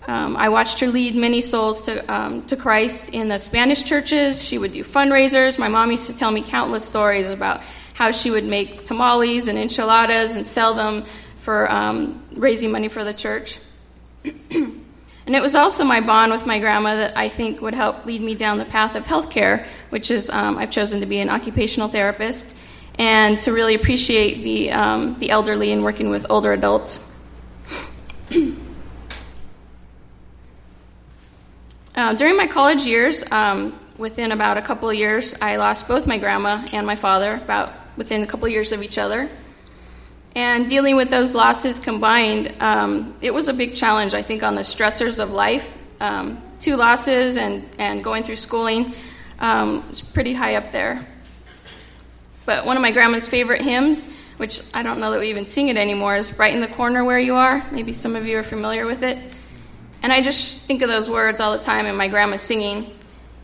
Um, 0.08 0.38
I 0.38 0.48
watched 0.48 0.80
her 0.80 0.88
lead 0.88 1.16
many 1.16 1.42
souls 1.42 1.82
to, 1.82 2.14
um, 2.14 2.46
to 2.46 2.56
Christ 2.56 3.14
in 3.14 3.28
the 3.28 3.40
Spanish 3.40 3.84
churches. 3.84 4.42
She 4.42 4.58
would 4.58 4.72
do 4.72 4.86
fundraisers. 4.86 5.60
My 5.60 5.68
mom 5.68 5.92
used 5.92 6.08
to 6.08 6.16
tell 6.16 6.32
me 6.32 6.42
countless 6.42 6.86
stories 6.86 7.30
about 7.30 7.62
how 7.94 8.12
she 8.12 8.32
would 8.32 8.46
make 8.46 8.86
tamales 8.86 9.50
and 9.50 9.58
enchiladas 9.58 10.38
and 10.38 10.48
sell 10.48 10.74
them 10.74 11.06
for 11.46 11.72
um, 11.72 12.26
raising 12.36 12.72
money 12.72 12.88
for 12.88 13.04
the 13.04 13.14
church. 13.14 13.60
and 14.24 14.82
it 15.28 15.42
was 15.44 15.54
also 15.54 15.84
my 15.84 16.02
bond 16.02 16.32
with 16.32 16.48
my 16.48 16.58
grandma 16.60 16.96
that 16.96 17.16
I 17.16 17.30
think 17.30 17.62
would 17.62 17.76
help 17.76 18.04
lead 18.04 18.20
me 18.20 18.34
down 18.34 18.58
the 18.58 18.66
path 18.66 18.96
of 18.96 19.06
healthcare, 19.06 19.68
which 19.92 20.10
is 20.10 20.32
um, 20.32 20.58
I've 20.58 20.72
chosen 20.72 21.02
to 21.02 21.06
be 21.06 21.20
an 21.20 21.30
occupational 21.30 21.88
therapist 21.88 22.58
and 22.98 23.40
to 23.42 23.54
really 23.54 23.76
appreciate 23.76 24.44
the, 24.44 24.72
um, 24.72 25.20
the 25.20 25.30
elderly 25.30 25.72
and 25.72 25.84
working 25.84 26.10
with 26.10 26.26
older 26.30 26.52
adults. 26.52 27.14
Uh, 31.98 32.14
during 32.14 32.36
my 32.36 32.46
college 32.46 32.86
years, 32.86 33.24
um, 33.32 33.80
within 33.98 34.34
about 34.34 34.58
a 34.58 34.62
couple 34.62 34.90
of 34.90 34.96
years, 34.96 35.34
I 35.42 35.56
lost 35.56 35.88
both 35.88 36.06
my 36.06 36.18
grandma 36.18 36.68
and 36.74 36.86
my 36.86 36.98
father, 36.98 37.36
about 37.36 37.72
within 37.96 38.22
a 38.22 38.28
couple 38.28 38.48
of 38.48 38.52
years 38.52 38.74
of 38.74 38.84
each 38.84 38.98
other. 38.98 39.30
And 40.36 40.68
dealing 40.68 40.98
with 40.98 41.10
those 41.10 41.34
losses 41.34 41.80
combined, 41.80 42.54
um, 42.60 43.16
it 43.22 43.34
was 43.34 43.48
a 43.48 43.54
big 43.54 43.74
challenge, 43.74 44.14
I 44.14 44.22
think, 44.22 44.44
on 44.44 44.56
the 44.56 44.62
stressors 44.62 45.24
of 45.24 45.32
life. 45.32 45.78
Um, 46.02 46.42
two 46.60 46.76
losses 46.76 47.38
and, 47.38 47.68
and 47.80 48.04
going 48.04 48.24
through 48.24 48.36
schooling 48.36 48.94
um, 49.40 49.88
was 49.90 50.02
pretty 50.02 50.34
high 50.34 50.56
up 50.56 50.74
there. 50.74 51.08
But 52.46 52.66
one 52.66 52.76
of 52.76 52.82
my 52.82 52.92
grandma's 52.92 53.28
favorite 53.28 53.62
hymns, 53.62 54.12
which 54.38 54.62
I 54.74 54.84
don't 54.84 55.00
know 55.00 55.12
that 55.12 55.22
we 55.22 55.30
even 55.30 55.48
sing 55.48 55.70
it 55.70 55.78
anymore, 55.78 56.18
is 56.18 56.30
Brighten 56.30 56.60
the 56.60 56.68
Corner 56.68 57.06
Where 57.06 57.18
You 57.18 57.36
Are. 57.36 57.66
Maybe 57.72 57.94
some 57.94 58.16
of 58.16 58.28
you 58.28 58.38
are 58.38 58.44
familiar 58.44 58.86
with 58.86 59.04
it. 59.04 59.18
And 60.04 60.12
I 60.12 60.22
just 60.22 60.58
think 60.64 60.82
of 60.82 60.90
those 60.90 61.10
words 61.10 61.40
all 61.40 61.58
the 61.58 61.64
time, 61.64 61.86
and 61.86 61.98
my 61.98 62.10
grandma's 62.10 62.42
singing. 62.42 62.94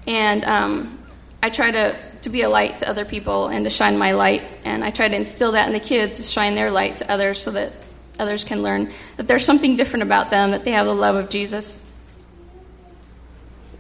And 0.08 0.44
um, 0.44 1.00
I 1.42 1.50
try 1.50 1.72
to, 1.72 1.98
to 2.22 2.30
be 2.30 2.42
a 2.44 2.50
light 2.50 2.80
to 2.80 2.90
other 2.90 3.06
people 3.06 3.48
and 3.48 3.66
to 3.66 3.70
shine 3.70 3.98
my 3.98 4.12
light. 4.12 4.44
And 4.64 4.84
I 4.84 4.92
try 4.92 5.08
to 5.08 5.16
instill 5.16 5.54
that 5.54 5.68
in 5.68 5.74
the 5.74 5.80
kids 5.80 6.18
to 6.18 6.24
shine 6.24 6.56
their 6.56 6.72
light 6.72 6.98
to 6.98 7.12
others 7.12 7.42
so 7.42 7.52
that 7.52 7.74
others 8.20 8.44
can 8.44 8.62
learn 8.62 8.92
that 9.18 9.28
there's 9.28 9.46
something 9.46 9.76
different 9.76 10.04
about 10.04 10.30
them, 10.30 10.52
that 10.52 10.64
they 10.64 10.72
have 10.72 10.86
the 10.86 10.96
love 10.96 11.16
of 11.16 11.30
Jesus. 11.30 11.84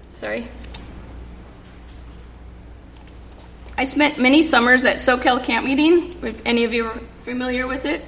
Sorry. 0.09 0.47
I 3.77 3.85
spent 3.85 4.19
many 4.19 4.43
summers 4.43 4.85
at 4.85 4.97
Soquel 4.97 5.43
Camp 5.43 5.65
Meeting, 5.65 6.23
if 6.23 6.41
any 6.45 6.63
of 6.63 6.73
you 6.73 6.85
are 6.85 6.99
familiar 7.23 7.67
with 7.67 7.85
it. 7.85 8.03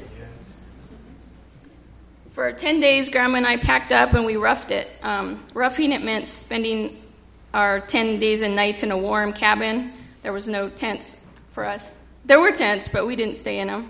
for 2.31 2.51
10 2.51 2.79
days, 2.79 3.09
Grandma 3.09 3.37
and 3.37 3.47
I 3.47 3.57
packed 3.57 3.91
up 3.91 4.13
and 4.13 4.25
we 4.25 4.35
roughed 4.35 4.71
it. 4.71 4.89
Um, 5.01 5.43
roughing 5.53 5.91
it 5.91 6.03
meant 6.03 6.27
spending 6.27 7.01
our 7.53 7.79
10 7.79 8.19
days 8.19 8.41
and 8.41 8.55
nights 8.55 8.83
in 8.83 8.91
a 8.91 8.97
warm 8.97 9.33
cabin. 9.33 9.93
There 10.23 10.33
was 10.33 10.47
no 10.47 10.69
tents 10.69 11.17
for 11.51 11.65
us. 11.65 11.93
There 12.25 12.39
were 12.39 12.51
tents, 12.51 12.87
but 12.87 13.05
we 13.05 13.15
didn't 13.15 13.35
stay 13.35 13.59
in 13.59 13.67
them. 13.67 13.89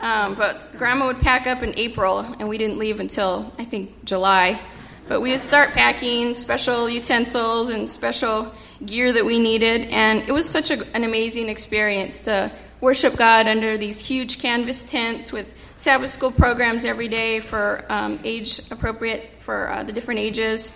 Um, 0.00 0.34
but 0.34 0.76
Grandma 0.76 1.06
would 1.06 1.20
pack 1.20 1.46
up 1.46 1.62
in 1.62 1.72
April, 1.76 2.18
and 2.18 2.48
we 2.48 2.58
didn't 2.58 2.78
leave 2.78 3.00
until 3.00 3.52
I 3.58 3.64
think 3.64 4.04
July. 4.04 4.60
But 5.06 5.20
we 5.20 5.30
would 5.30 5.40
start 5.40 5.70
packing 5.70 6.34
special 6.34 6.88
utensils 6.88 7.70
and 7.70 7.88
special 7.88 8.52
gear 8.84 9.12
that 9.12 9.24
we 9.24 9.38
needed, 9.38 9.82
and 9.90 10.28
it 10.28 10.32
was 10.32 10.48
such 10.48 10.70
a, 10.70 10.84
an 10.94 11.04
amazing 11.04 11.48
experience 11.48 12.20
to 12.22 12.50
worship 12.80 13.16
God 13.16 13.48
under 13.48 13.78
these 13.78 13.98
huge 13.98 14.38
canvas 14.38 14.82
tents 14.82 15.32
with 15.32 15.54
Sabbath 15.76 16.10
school 16.10 16.30
programs 16.30 16.84
every 16.84 17.08
day 17.08 17.40
for 17.40 17.84
um, 17.88 18.20
age 18.24 18.60
appropriate 18.70 19.30
for 19.40 19.70
uh, 19.70 19.82
the 19.82 19.92
different 19.92 20.20
ages. 20.20 20.72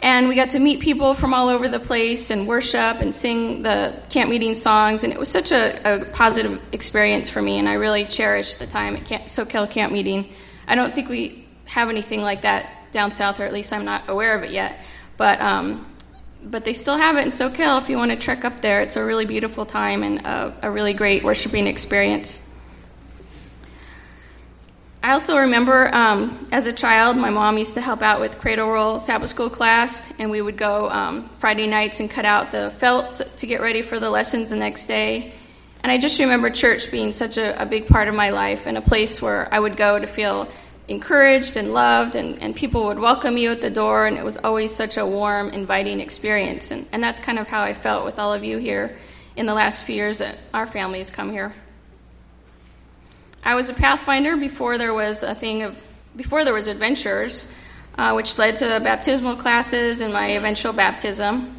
And 0.00 0.28
we 0.28 0.36
got 0.36 0.50
to 0.50 0.60
meet 0.60 0.80
people 0.80 1.14
from 1.14 1.34
all 1.34 1.48
over 1.48 1.68
the 1.68 1.80
place 1.80 2.30
and 2.30 2.46
worship 2.46 3.00
and 3.00 3.12
sing 3.12 3.62
the 3.62 4.00
camp 4.10 4.30
meeting 4.30 4.54
songs. 4.54 5.02
And 5.02 5.12
it 5.12 5.18
was 5.18 5.28
such 5.28 5.50
a, 5.50 6.00
a 6.00 6.04
positive 6.06 6.62
experience 6.72 7.28
for 7.28 7.42
me. 7.42 7.58
And 7.58 7.68
I 7.68 7.74
really 7.74 8.04
cherished 8.04 8.60
the 8.60 8.66
time 8.66 8.94
at 8.94 9.04
camp, 9.04 9.70
camp 9.70 9.92
meeting. 9.92 10.32
I 10.68 10.76
don't 10.76 10.94
think 10.94 11.08
we 11.08 11.44
have 11.64 11.88
anything 11.88 12.20
like 12.20 12.42
that 12.42 12.92
down 12.92 13.10
south, 13.10 13.40
or 13.40 13.44
at 13.44 13.52
least 13.52 13.72
I'm 13.72 13.84
not 13.84 14.08
aware 14.08 14.36
of 14.36 14.44
it 14.44 14.50
yet. 14.50 14.80
But 15.16 15.40
um, 15.40 15.84
but 16.44 16.64
they 16.64 16.72
still 16.72 16.96
have 16.96 17.16
it 17.16 17.22
in 17.22 17.28
Soquel 17.28 17.80
if 17.82 17.88
you 17.88 17.96
want 17.96 18.12
to 18.12 18.16
trek 18.16 18.44
up 18.44 18.60
there. 18.60 18.80
It's 18.80 18.96
a 18.96 19.04
really 19.04 19.26
beautiful 19.26 19.66
time 19.66 20.02
and 20.02 20.18
a, 20.20 20.56
a 20.62 20.70
really 20.70 20.94
great 20.94 21.24
worshiping 21.24 21.66
experience. 21.66 22.40
I 25.00 25.12
also 25.12 25.38
remember 25.38 25.94
um, 25.94 26.48
as 26.50 26.66
a 26.66 26.72
child, 26.72 27.16
my 27.16 27.30
mom 27.30 27.56
used 27.56 27.74
to 27.74 27.80
help 27.80 28.02
out 28.02 28.20
with 28.20 28.38
Cradle 28.38 28.68
Roll 28.68 28.98
Sabbath 28.98 29.30
School 29.30 29.48
class, 29.48 30.12
and 30.18 30.28
we 30.28 30.42
would 30.42 30.56
go 30.56 30.90
um, 30.90 31.30
Friday 31.38 31.68
nights 31.68 32.00
and 32.00 32.10
cut 32.10 32.24
out 32.24 32.50
the 32.50 32.72
felts 32.78 33.22
to 33.36 33.46
get 33.46 33.60
ready 33.60 33.80
for 33.80 34.00
the 34.00 34.10
lessons 34.10 34.50
the 34.50 34.56
next 34.56 34.86
day. 34.86 35.32
And 35.84 35.92
I 35.92 35.98
just 35.98 36.18
remember 36.18 36.50
church 36.50 36.90
being 36.90 37.12
such 37.12 37.36
a, 37.36 37.62
a 37.62 37.64
big 37.64 37.86
part 37.86 38.08
of 38.08 38.16
my 38.16 38.30
life 38.30 38.66
and 38.66 38.76
a 38.76 38.80
place 38.80 39.22
where 39.22 39.48
I 39.54 39.60
would 39.60 39.76
go 39.76 40.00
to 40.00 40.06
feel 40.08 40.48
encouraged 40.88 41.56
and 41.56 41.72
loved, 41.72 42.16
and, 42.16 42.42
and 42.42 42.56
people 42.56 42.86
would 42.86 42.98
welcome 42.98 43.36
you 43.36 43.52
at 43.52 43.60
the 43.60 43.70
door, 43.70 44.08
and 44.08 44.18
it 44.18 44.24
was 44.24 44.36
always 44.38 44.74
such 44.74 44.96
a 44.96 45.06
warm, 45.06 45.50
inviting 45.50 46.00
experience. 46.00 46.72
And, 46.72 46.86
and 46.90 47.00
that's 47.00 47.20
kind 47.20 47.38
of 47.38 47.46
how 47.46 47.62
I 47.62 47.72
felt 47.72 48.04
with 48.04 48.18
all 48.18 48.34
of 48.34 48.42
you 48.42 48.58
here 48.58 48.98
in 49.36 49.46
the 49.46 49.54
last 49.54 49.84
few 49.84 49.94
years 49.94 50.18
that 50.18 50.38
our 50.52 50.66
family 50.66 50.98
has 50.98 51.08
come 51.08 51.30
here. 51.30 51.52
I 53.44 53.54
was 53.54 53.68
a 53.68 53.74
Pathfinder 53.74 54.36
before 54.36 54.78
there 54.78 54.94
was 54.94 55.22
a 55.22 55.34
thing 55.34 55.62
of 55.62 55.76
before 56.16 56.44
there 56.44 56.54
was 56.54 56.66
adventurers, 56.66 57.46
uh, 57.96 58.12
which 58.12 58.38
led 58.38 58.56
to 58.56 58.80
baptismal 58.80 59.36
classes 59.36 60.00
and 60.00 60.12
my 60.12 60.28
eventual 60.28 60.72
baptism. 60.72 61.54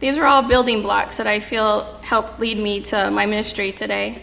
These 0.00 0.18
are 0.18 0.24
all 0.24 0.46
building 0.46 0.82
blocks 0.82 1.16
that 1.16 1.26
I 1.26 1.40
feel 1.40 1.98
help 2.02 2.38
lead 2.38 2.58
me 2.58 2.82
to 2.82 3.10
my 3.10 3.26
ministry 3.26 3.72
today. 3.72 4.22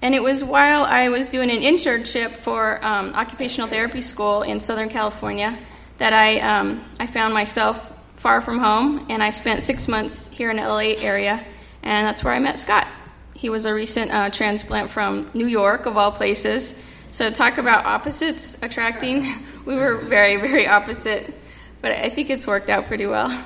And 0.00 0.14
it 0.14 0.22
was 0.22 0.44
while 0.44 0.84
I 0.84 1.08
was 1.08 1.28
doing 1.28 1.50
an 1.50 1.62
internship 1.62 2.36
for 2.36 2.84
um, 2.84 3.14
occupational 3.14 3.68
therapy 3.68 4.00
school 4.00 4.42
in 4.42 4.60
Southern 4.60 4.88
California 4.88 5.58
that 5.98 6.12
I, 6.12 6.40
um, 6.40 6.84
I 6.98 7.06
found 7.06 7.32
myself 7.32 7.92
far 8.16 8.40
from 8.40 8.58
home, 8.58 9.06
and 9.08 9.22
I 9.22 9.30
spent 9.30 9.62
six 9.62 9.88
months 9.88 10.28
here 10.30 10.50
in 10.50 10.56
the 10.56 10.62
LA 10.62 10.94
area, 11.02 11.44
and 11.82 12.06
that's 12.06 12.24
where 12.24 12.32
I 12.32 12.38
met 12.38 12.58
Scott. 12.58 12.86
He 13.44 13.50
was 13.50 13.66
a 13.66 13.74
recent 13.74 14.10
uh, 14.10 14.30
transplant 14.30 14.88
from 14.88 15.30
New 15.34 15.44
York, 15.46 15.84
of 15.84 15.98
all 15.98 16.10
places. 16.10 16.82
So, 17.12 17.30
talk 17.30 17.58
about 17.58 17.84
opposites 17.84 18.56
attracting. 18.62 19.26
we 19.66 19.74
were 19.74 19.98
very, 19.98 20.36
very 20.36 20.66
opposite, 20.66 21.34
but 21.82 21.92
I 21.92 22.08
think 22.08 22.30
it's 22.30 22.46
worked 22.46 22.70
out 22.70 22.86
pretty 22.86 23.06
well. 23.06 23.28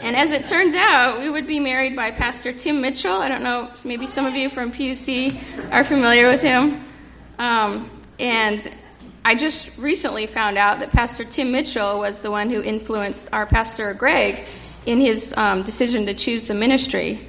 And 0.00 0.14
as 0.14 0.32
it 0.32 0.44
turns 0.44 0.74
out, 0.74 1.18
we 1.20 1.30
would 1.30 1.46
be 1.46 1.58
married 1.58 1.96
by 1.96 2.10
Pastor 2.10 2.52
Tim 2.52 2.80
Mitchell. 2.82 3.16
I 3.16 3.28
don't 3.28 3.42
know, 3.42 3.70
maybe 3.84 4.06
some 4.06 4.26
of 4.26 4.34
you 4.34 4.50
from 4.50 4.70
PUC 4.70 5.72
are 5.72 5.84
familiar 5.84 6.28
with 6.28 6.40
him. 6.40 6.84
Um, 7.38 7.90
and 8.20 8.70
I 9.24 9.34
just 9.34 9.76
recently 9.78 10.26
found 10.26 10.58
out 10.58 10.78
that 10.80 10.90
Pastor 10.90 11.24
Tim 11.24 11.50
Mitchell 11.50 11.98
was 11.98 12.18
the 12.20 12.30
one 12.30 12.50
who 12.50 12.62
influenced 12.62 13.32
our 13.32 13.46
pastor 13.46 13.92
Greg 13.94 14.44
in 14.88 15.00
his 15.00 15.36
um, 15.36 15.62
decision 15.64 16.06
to 16.06 16.14
choose 16.14 16.46
the 16.46 16.54
ministry. 16.54 17.20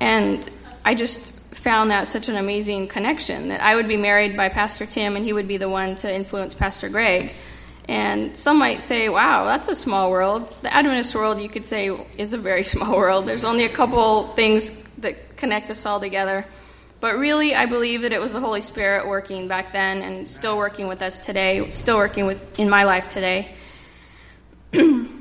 And 0.00 0.46
I 0.84 0.94
just 0.94 1.32
found 1.52 1.90
that 1.90 2.06
such 2.06 2.28
an 2.28 2.36
amazing 2.36 2.88
connection 2.88 3.48
that 3.48 3.62
I 3.62 3.74
would 3.74 3.88
be 3.88 3.96
married 3.96 4.36
by 4.36 4.50
Pastor 4.50 4.84
Tim 4.84 5.16
and 5.16 5.24
he 5.24 5.32
would 5.32 5.48
be 5.48 5.56
the 5.56 5.68
one 5.70 5.96
to 5.96 6.14
influence 6.14 6.52
Pastor 6.52 6.90
Greg. 6.90 7.32
And 7.88 8.36
some 8.36 8.58
might 8.58 8.82
say, 8.82 9.08
wow, 9.08 9.46
that's 9.46 9.68
a 9.68 9.74
small 9.74 10.10
world. 10.10 10.54
The 10.60 10.72
Adventist 10.72 11.14
world, 11.14 11.40
you 11.40 11.48
could 11.48 11.64
say, 11.64 11.88
is 12.18 12.34
a 12.34 12.38
very 12.38 12.62
small 12.74 12.94
world. 12.94 13.24
There's 13.24 13.44
only 13.44 13.64
a 13.64 13.70
couple 13.70 14.28
things 14.34 14.70
that 14.98 15.38
connect 15.38 15.70
us 15.70 15.86
all 15.86 16.00
together. 16.00 16.44
But 17.00 17.16
really, 17.16 17.54
I 17.54 17.64
believe 17.64 18.02
that 18.02 18.12
it 18.12 18.20
was 18.20 18.34
the 18.34 18.40
Holy 18.40 18.60
Spirit 18.60 19.08
working 19.08 19.48
back 19.48 19.72
then 19.72 20.02
and 20.02 20.28
still 20.28 20.58
working 20.58 20.86
with 20.86 21.00
us 21.00 21.18
today, 21.18 21.70
still 21.70 21.96
working 21.96 22.26
with 22.26 22.60
in 22.60 22.68
my 22.68 22.84
life 22.84 23.08
today. 23.08 23.54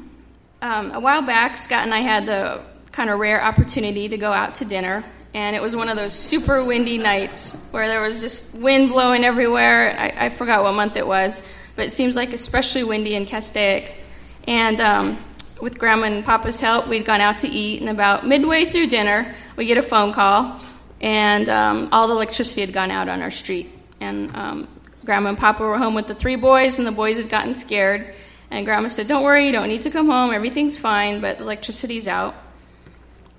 um, 0.61 0.91
a 0.91 0.99
while 0.99 1.21
back, 1.21 1.57
Scott 1.57 1.83
and 1.83 1.93
I 1.93 1.99
had 1.99 2.25
the 2.25 2.61
kind 2.91 3.09
of 3.09 3.19
rare 3.19 3.43
opportunity 3.43 4.09
to 4.09 4.17
go 4.17 4.31
out 4.31 4.55
to 4.55 4.65
dinner. 4.65 5.03
And 5.33 5.55
it 5.55 5.61
was 5.61 5.75
one 5.75 5.89
of 5.89 5.95
those 5.95 6.13
super 6.13 6.63
windy 6.63 6.97
nights 6.97 7.53
where 7.71 7.87
there 7.87 8.01
was 8.01 8.19
just 8.19 8.55
wind 8.55 8.89
blowing 8.89 9.23
everywhere. 9.23 9.95
I, 9.97 10.25
I 10.25 10.29
forgot 10.29 10.63
what 10.63 10.73
month 10.73 10.97
it 10.97 11.05
was 11.05 11.43
but 11.79 11.85
it 11.85 11.91
seems 11.91 12.17
like 12.17 12.33
especially 12.33 12.83
windy 12.83 13.15
in 13.15 13.25
Castaic. 13.25 13.93
And 14.45 14.81
um, 14.81 15.17
with 15.61 15.79
Grandma 15.79 16.07
and 16.07 16.25
Papa's 16.25 16.59
help, 16.59 16.89
we'd 16.89 17.05
gone 17.05 17.21
out 17.21 17.37
to 17.37 17.47
eat, 17.47 17.79
and 17.79 17.89
about 17.89 18.27
midway 18.27 18.65
through 18.65 18.87
dinner, 18.87 19.33
we 19.55 19.65
get 19.65 19.77
a 19.77 19.81
phone 19.81 20.11
call, 20.11 20.59
and 20.99 21.47
um, 21.47 21.87
all 21.93 22.09
the 22.09 22.13
electricity 22.13 22.59
had 22.59 22.73
gone 22.73 22.91
out 22.91 23.07
on 23.07 23.21
our 23.21 23.31
street. 23.31 23.69
And 24.01 24.35
um, 24.35 24.67
Grandma 25.05 25.29
and 25.29 25.37
Papa 25.37 25.63
were 25.63 25.77
home 25.77 25.95
with 25.95 26.07
the 26.07 26.15
three 26.15 26.35
boys, 26.35 26.79
and 26.79 26.85
the 26.85 26.91
boys 26.91 27.15
had 27.15 27.29
gotten 27.29 27.55
scared. 27.55 28.13
And 28.51 28.65
Grandma 28.65 28.87
said, 28.89 29.07
Don't 29.07 29.23
worry, 29.23 29.45
you 29.45 29.51
don't 29.51 29.67
need 29.67 29.83
to 29.83 29.91
come 29.91 30.07
home, 30.07 30.33
everything's 30.33 30.77
fine, 30.77 31.21
but 31.21 31.39
electricity's 31.39 32.07
out. 32.07 32.35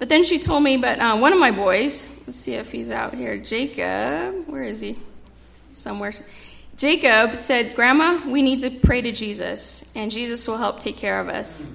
But 0.00 0.08
then 0.08 0.24
she 0.24 0.38
told 0.38 0.62
me, 0.62 0.78
but 0.78 0.98
uh, 0.98 1.18
one 1.18 1.34
of 1.34 1.38
my 1.38 1.50
boys, 1.50 2.08
let's 2.26 2.38
see 2.38 2.54
if 2.54 2.72
he's 2.72 2.90
out 2.90 3.14
here, 3.14 3.36
Jacob, 3.36 4.48
where 4.48 4.62
is 4.62 4.80
he? 4.80 4.98
Somewhere. 5.74 6.12
Jacob 6.78 7.36
said, 7.36 7.74
Grandma, 7.74 8.26
we 8.26 8.40
need 8.40 8.62
to 8.62 8.70
pray 8.70 9.02
to 9.02 9.12
Jesus, 9.12 9.84
and 9.94 10.10
Jesus 10.10 10.48
will 10.48 10.56
help 10.56 10.80
take 10.80 10.96
care 10.96 11.20
of 11.20 11.28
us. 11.28 11.66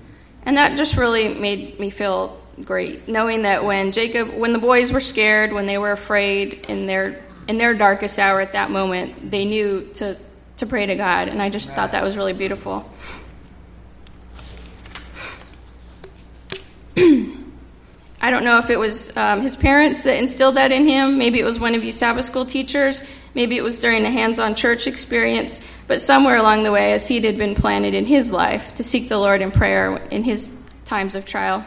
And 0.44 0.58
that 0.58 0.76
just 0.76 0.98
really 0.98 1.36
made 1.36 1.80
me 1.80 1.92
feel 1.92 2.42
great, 2.64 3.08
knowing 3.08 3.44
that 3.44 3.64
when 3.64 3.92
Jacob, 3.92 4.30
when 4.34 4.54
the 4.54 4.60
boys 4.60 4.92
were 4.92 5.02
scared, 5.02 5.54
when 5.54 5.68
they 5.68 5.78
were 5.78 5.92
afraid 5.92 6.66
in 6.68 6.88
their 6.88 7.24
in 7.48 7.60
their 7.60 7.76
darkest 7.76 8.18
hour 8.18 8.42
at 8.42 8.54
that 8.54 8.72
moment, 8.72 9.30
they 9.30 9.46
knew 9.46 9.88
to 9.96 10.18
to 10.58 10.66
pray 10.66 10.88
to 10.88 10.96
God, 10.96 11.28
and 11.28 11.42
I 11.42 11.50
just 11.50 11.74
thought 11.74 11.92
that 11.92 12.04
was 12.04 12.18
really 12.18 12.34
beautiful. 12.34 12.90
I 16.98 18.30
don't 18.30 18.44
know 18.44 18.58
if 18.58 18.70
it 18.70 18.80
was 18.80 19.16
um, 19.18 19.42
his 19.42 19.56
parents 19.56 20.04
that 20.04 20.18
instilled 20.18 20.56
that 20.56 20.72
in 20.72 20.88
him. 20.88 21.18
Maybe 21.18 21.40
it 21.40 21.44
was 21.44 21.60
one 21.60 21.76
of 21.76 21.84
you 21.84 21.92
Sabbath 21.92 22.26
school 22.26 22.46
teachers. 22.46 23.04
Maybe 23.34 23.58
it 23.58 23.64
was 23.64 23.80
during 23.80 24.06
a 24.06 24.12
hands 24.12 24.40
on 24.40 24.56
church 24.56 24.88
experience, 24.88 25.62
but 25.88 26.02
somewhere 26.02 26.38
along 26.38 26.64
the 26.64 26.72
way, 26.72 26.94
a 26.94 27.00
seed 27.00 27.26
had 27.26 27.38
been 27.38 27.54
planted 27.54 27.94
in 27.94 28.06
his 28.06 28.32
life 28.32 28.74
to 28.76 28.84
seek 28.84 29.10
the 29.10 29.18
Lord 29.18 29.42
in 29.42 29.52
prayer 29.52 29.98
in 30.10 30.24
his 30.24 30.58
times 30.86 31.16
of 31.16 31.26
trial. 31.26 31.66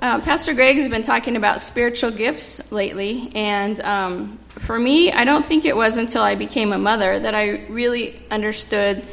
Uh, 0.00 0.20
Pastor 0.20 0.54
Greg 0.54 0.76
has 0.76 0.88
been 0.88 1.02
talking 1.02 1.36
about 1.36 1.60
spiritual 1.60 2.10
gifts 2.10 2.70
lately, 2.72 3.30
and 3.34 3.80
um, 3.80 4.38
for 4.50 4.78
me, 4.78 5.12
I 5.12 5.24
don't 5.24 5.44
think 5.44 5.64
it 5.64 5.76
was 5.76 5.98
until 5.98 6.22
I 6.22 6.36
became 6.36 6.72
a 6.72 6.78
mother 6.78 7.18
that 7.18 7.34
I 7.34 7.66
really 7.66 8.22
understood 8.30 9.06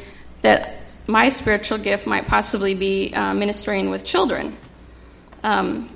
that 0.44 0.85
my 1.08 1.30
spiritual 1.30 1.78
gift 1.78 2.08
might 2.08 2.28
possibly 2.28 2.74
be 2.74 3.14
uh, 3.14 3.34
ministering 3.34 3.90
with 3.90 4.04
children. 4.04 4.58
Um, 5.44 5.90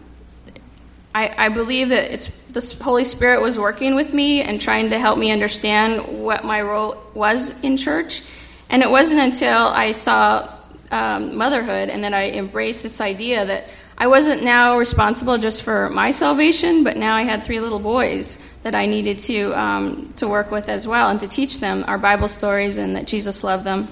I, 1.14 1.46
I 1.46 1.50
believe 1.50 1.90
that 1.90 2.12
it's 2.14 2.28
the 2.50 2.84
Holy 2.84 3.06
Spirit 3.06 3.42
was 3.42 3.58
working 3.58 3.96
with 3.96 4.14
me 4.14 4.42
and 4.42 4.60
trying 4.60 4.90
to 4.90 5.00
help 5.00 5.18
me 5.18 5.32
understand 5.32 6.24
what 6.24 6.44
my 6.44 6.62
role 6.62 7.02
was 7.14 7.60
in 7.62 7.78
church. 7.78 8.24
And 8.70 8.82
it 8.82 8.90
wasn't 8.90 9.20
until 9.20 9.68
I 9.68 9.92
saw 9.92 10.52
um, 10.92 11.36
motherhood 11.36 11.90
and 11.90 12.04
that 12.04 12.14
I 12.14 12.30
embraced 12.32 12.84
this 12.84 13.02
idea 13.02 13.46
that 13.46 13.70
I 13.98 14.08
wasn't 14.08 14.44
now 14.44 14.78
responsible 14.78 15.38
just 15.38 15.64
for 15.64 15.90
my 15.90 16.12
salvation, 16.12 16.84
but 16.84 16.96
now 16.96 17.16
I 17.16 17.24
had 17.24 17.44
three 17.44 17.60
little 17.60 17.80
boys 17.80 18.42
that 18.64 18.74
I 18.74 18.86
needed 18.86 19.20
to 19.20 19.60
um, 19.60 20.14
to 20.18 20.28
work 20.28 20.52
with 20.52 20.70
as 20.70 20.88
well 20.88 21.10
and 21.10 21.20
to 21.20 21.28
teach 21.28 21.60
them 21.60 21.84
our 21.88 21.98
Bible 21.98 22.30
stories 22.30 22.78
and 22.78 22.96
that 22.96 23.08
Jesus 23.08 23.44
loved 23.44 23.66
them. 23.66 23.90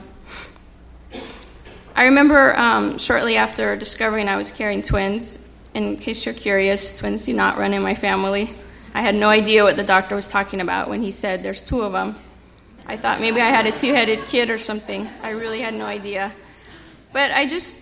I 1.98 2.04
remember 2.04 2.56
um, 2.60 3.00
shortly 3.00 3.38
after 3.38 3.76
discovering 3.76 4.30
I 4.30 4.38
was 4.38 4.52
carrying 4.52 4.84
twins, 4.84 5.40
in 5.74 5.98
case 5.98 6.28
you're 6.28 6.36
curious, 6.36 6.96
twins 6.96 7.26
do 7.26 7.34
not 7.34 7.58
run 7.58 7.74
in 7.74 7.82
my 7.82 7.96
family. 7.96 8.54
I 8.94 9.02
had 9.02 9.16
no 9.16 9.30
idea 9.30 9.64
what 9.64 9.78
the 9.78 9.84
doctor 9.84 10.14
was 10.14 10.28
talking 10.28 10.62
about 10.62 10.90
when 10.90 11.02
he 11.02 11.12
said 11.12 11.42
there's 11.42 11.60
two 11.60 11.82
of 11.82 11.94
them. 11.94 12.16
I 12.86 12.98
thought 12.98 13.20
maybe 13.20 13.42
I 13.42 13.50
had 13.50 13.66
a 13.66 13.76
two 13.76 13.96
headed 13.96 14.20
kid 14.26 14.52
or 14.52 14.60
something. 14.60 15.10
I 15.24 15.32
really 15.32 15.60
had 15.60 15.74
no 15.74 15.86
idea. 15.86 16.32
But 17.14 17.32
I 17.32 17.48
just, 17.48 17.76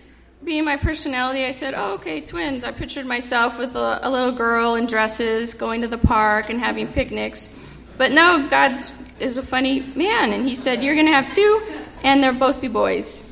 being 0.45 0.63
my 0.63 0.77
personality, 0.77 1.43
I 1.43 1.51
said, 1.51 1.73
oh, 1.75 1.95
okay, 1.95 2.21
twins. 2.21 2.63
I 2.63 2.71
pictured 2.71 3.05
myself 3.05 3.59
with 3.59 3.75
a, 3.75 3.99
a 4.01 4.09
little 4.09 4.31
girl 4.31 4.75
in 4.75 4.85
dresses 4.85 5.53
going 5.53 5.81
to 5.81 5.89
the 5.89 5.97
park 5.97 6.49
and 6.49 6.57
having 6.57 6.87
picnics. 6.87 7.53
But 7.97 8.13
no, 8.13 8.47
God 8.49 8.81
is 9.19 9.35
a 9.35 9.43
funny 9.43 9.81
man, 9.93 10.31
and 10.31 10.47
He 10.47 10.55
said, 10.55 10.81
you're 10.81 10.95
going 10.95 11.07
to 11.07 11.11
have 11.11 11.29
two, 11.29 11.61
and 12.03 12.23
they'll 12.23 12.31
both 12.31 12.61
be 12.61 12.69
boys. 12.69 13.24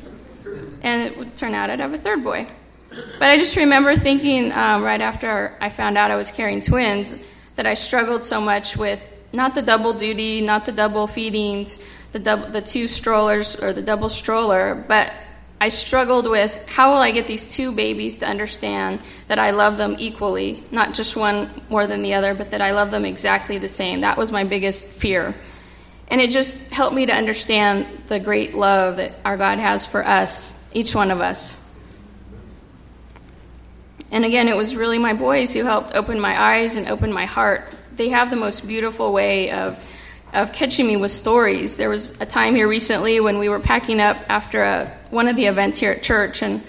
And 0.84 1.02
it 1.02 1.18
would 1.18 1.36
turn 1.36 1.54
out 1.54 1.70
I'd 1.70 1.80
have 1.80 1.94
a 1.94 1.98
third 1.98 2.24
boy. 2.24 2.48
But 2.90 3.30
I 3.30 3.40
just 3.40 3.56
remember 3.56 3.96
thinking 3.96 4.52
um, 4.52 4.84
right 4.84 5.02
after 5.02 5.58
I 5.60 5.70
found 5.70 5.98
out 5.98 6.12
I 6.12 6.16
was 6.16 6.32
carrying 6.32 6.62
twins 6.62 7.16
that 7.56 7.66
I 7.66 7.74
struggled 7.74 8.24
so 8.24 8.40
much 8.40 8.78
with 8.78 9.02
not 9.32 9.56
the 9.56 9.62
double 9.62 9.94
duty, 9.94 10.42
not 10.42 10.66
the 10.66 10.72
double 10.72 11.08
feedings, 11.08 11.84
the, 12.12 12.20
double, 12.20 12.50
the 12.50 12.62
two 12.62 12.88
strollers 12.88 13.56
or 13.56 13.74
the 13.74 13.82
double 13.82 14.10
stroller, 14.10 14.86
but 14.88 15.12
I 15.60 15.70
struggled 15.70 16.30
with 16.30 16.62
how 16.68 16.92
will 16.92 17.00
I 17.00 17.12
get 17.12 17.26
these 17.26 17.48
two 17.48 17.72
babies 17.72 18.18
to 18.18 18.28
understand 18.28 19.00
that 19.28 19.40
I 19.40 19.52
love 19.52 19.78
them 19.78 19.96
equally, 19.98 20.64
not 20.72 20.94
just 20.94 21.16
one 21.16 21.50
more 21.70 21.88
than 21.88 22.04
the 22.04 22.16
other, 22.16 22.36
but 22.36 22.52
that 22.52 22.62
I 22.62 22.72
love 22.72 22.92
them 22.92 23.06
exactly 23.06 23.58
the 23.58 23.70
same. 23.70 24.02
That 24.02 24.18
was 24.18 24.32
my 24.32 24.44
biggest 24.44 24.86
fear. 24.86 25.34
And 26.10 26.20
it 26.20 26.32
just 26.32 26.70
helped 26.70 26.96
me 26.96 27.06
to 27.06 27.14
understand 27.14 27.88
the 28.08 28.20
great 28.20 28.54
love 28.54 28.98
that 28.98 29.14
our 29.24 29.38
God 29.38 29.58
has 29.58 29.86
for 29.86 30.06
us, 30.06 30.54
each 30.74 30.96
one 30.96 31.12
of 31.12 31.22
us. 31.22 31.56
And 34.12 34.26
again, 34.26 34.48
it 34.48 34.56
was 34.56 34.76
really 34.76 35.00
my 35.00 35.14
boys 35.14 35.54
who 35.54 35.64
helped 35.64 35.96
open 35.96 36.20
my 36.20 36.40
eyes 36.40 36.76
and 36.76 36.88
open 36.88 37.12
my 37.12 37.26
heart 37.26 37.74
they 37.96 38.10
have 38.10 38.30
the 38.30 38.36
most 38.36 38.68
beautiful 38.68 39.14
way 39.14 39.52
of 39.52 39.90
of 40.34 40.52
catching 40.52 40.88
me 40.88 40.98
with 40.98 41.12
stories. 41.12 41.78
There 41.78 41.92
was 41.92 42.20
a 42.20 42.26
time 42.26 42.56
here 42.56 42.68
recently 42.68 43.20
when 43.20 43.38
we 43.38 43.50
were 43.50 43.60
packing 43.60 44.00
up 44.00 44.18
after 44.30 44.64
a, 44.64 44.92
one 45.12 45.28
of 45.28 45.36
the 45.36 45.46
events 45.46 45.78
here 45.78 45.92
at 45.92 46.02
church, 46.02 46.42
and 46.42 46.64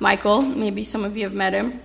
Michael, 0.00 0.42
maybe 0.42 0.84
some 0.84 1.02
of 1.02 1.16
you 1.16 1.24
have 1.24 1.32
met 1.32 1.54
him, 1.54 1.80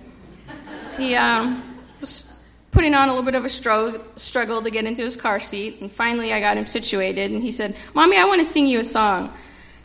he 0.98 1.14
um, 1.14 1.62
was 2.02 2.30
putting 2.70 2.94
on 2.94 3.08
a 3.08 3.12
little 3.12 3.24
bit 3.24 3.34
of 3.34 3.46
a 3.46 3.48
struggle, 3.48 3.98
struggle 4.16 4.60
to 4.60 4.70
get 4.70 4.84
into 4.84 5.02
his 5.02 5.16
car 5.16 5.40
seat, 5.40 5.80
and 5.80 5.90
finally 5.90 6.34
I 6.34 6.40
got 6.40 6.58
him 6.58 6.66
situated, 6.66 7.30
and 7.30 7.42
he 7.42 7.50
said, 7.50 7.74
Mommy, 7.94 8.18
I 8.18 8.26
want 8.26 8.40
to 8.40 8.44
sing 8.44 8.66
you 8.66 8.80
a 8.80 8.84
song. 8.84 9.32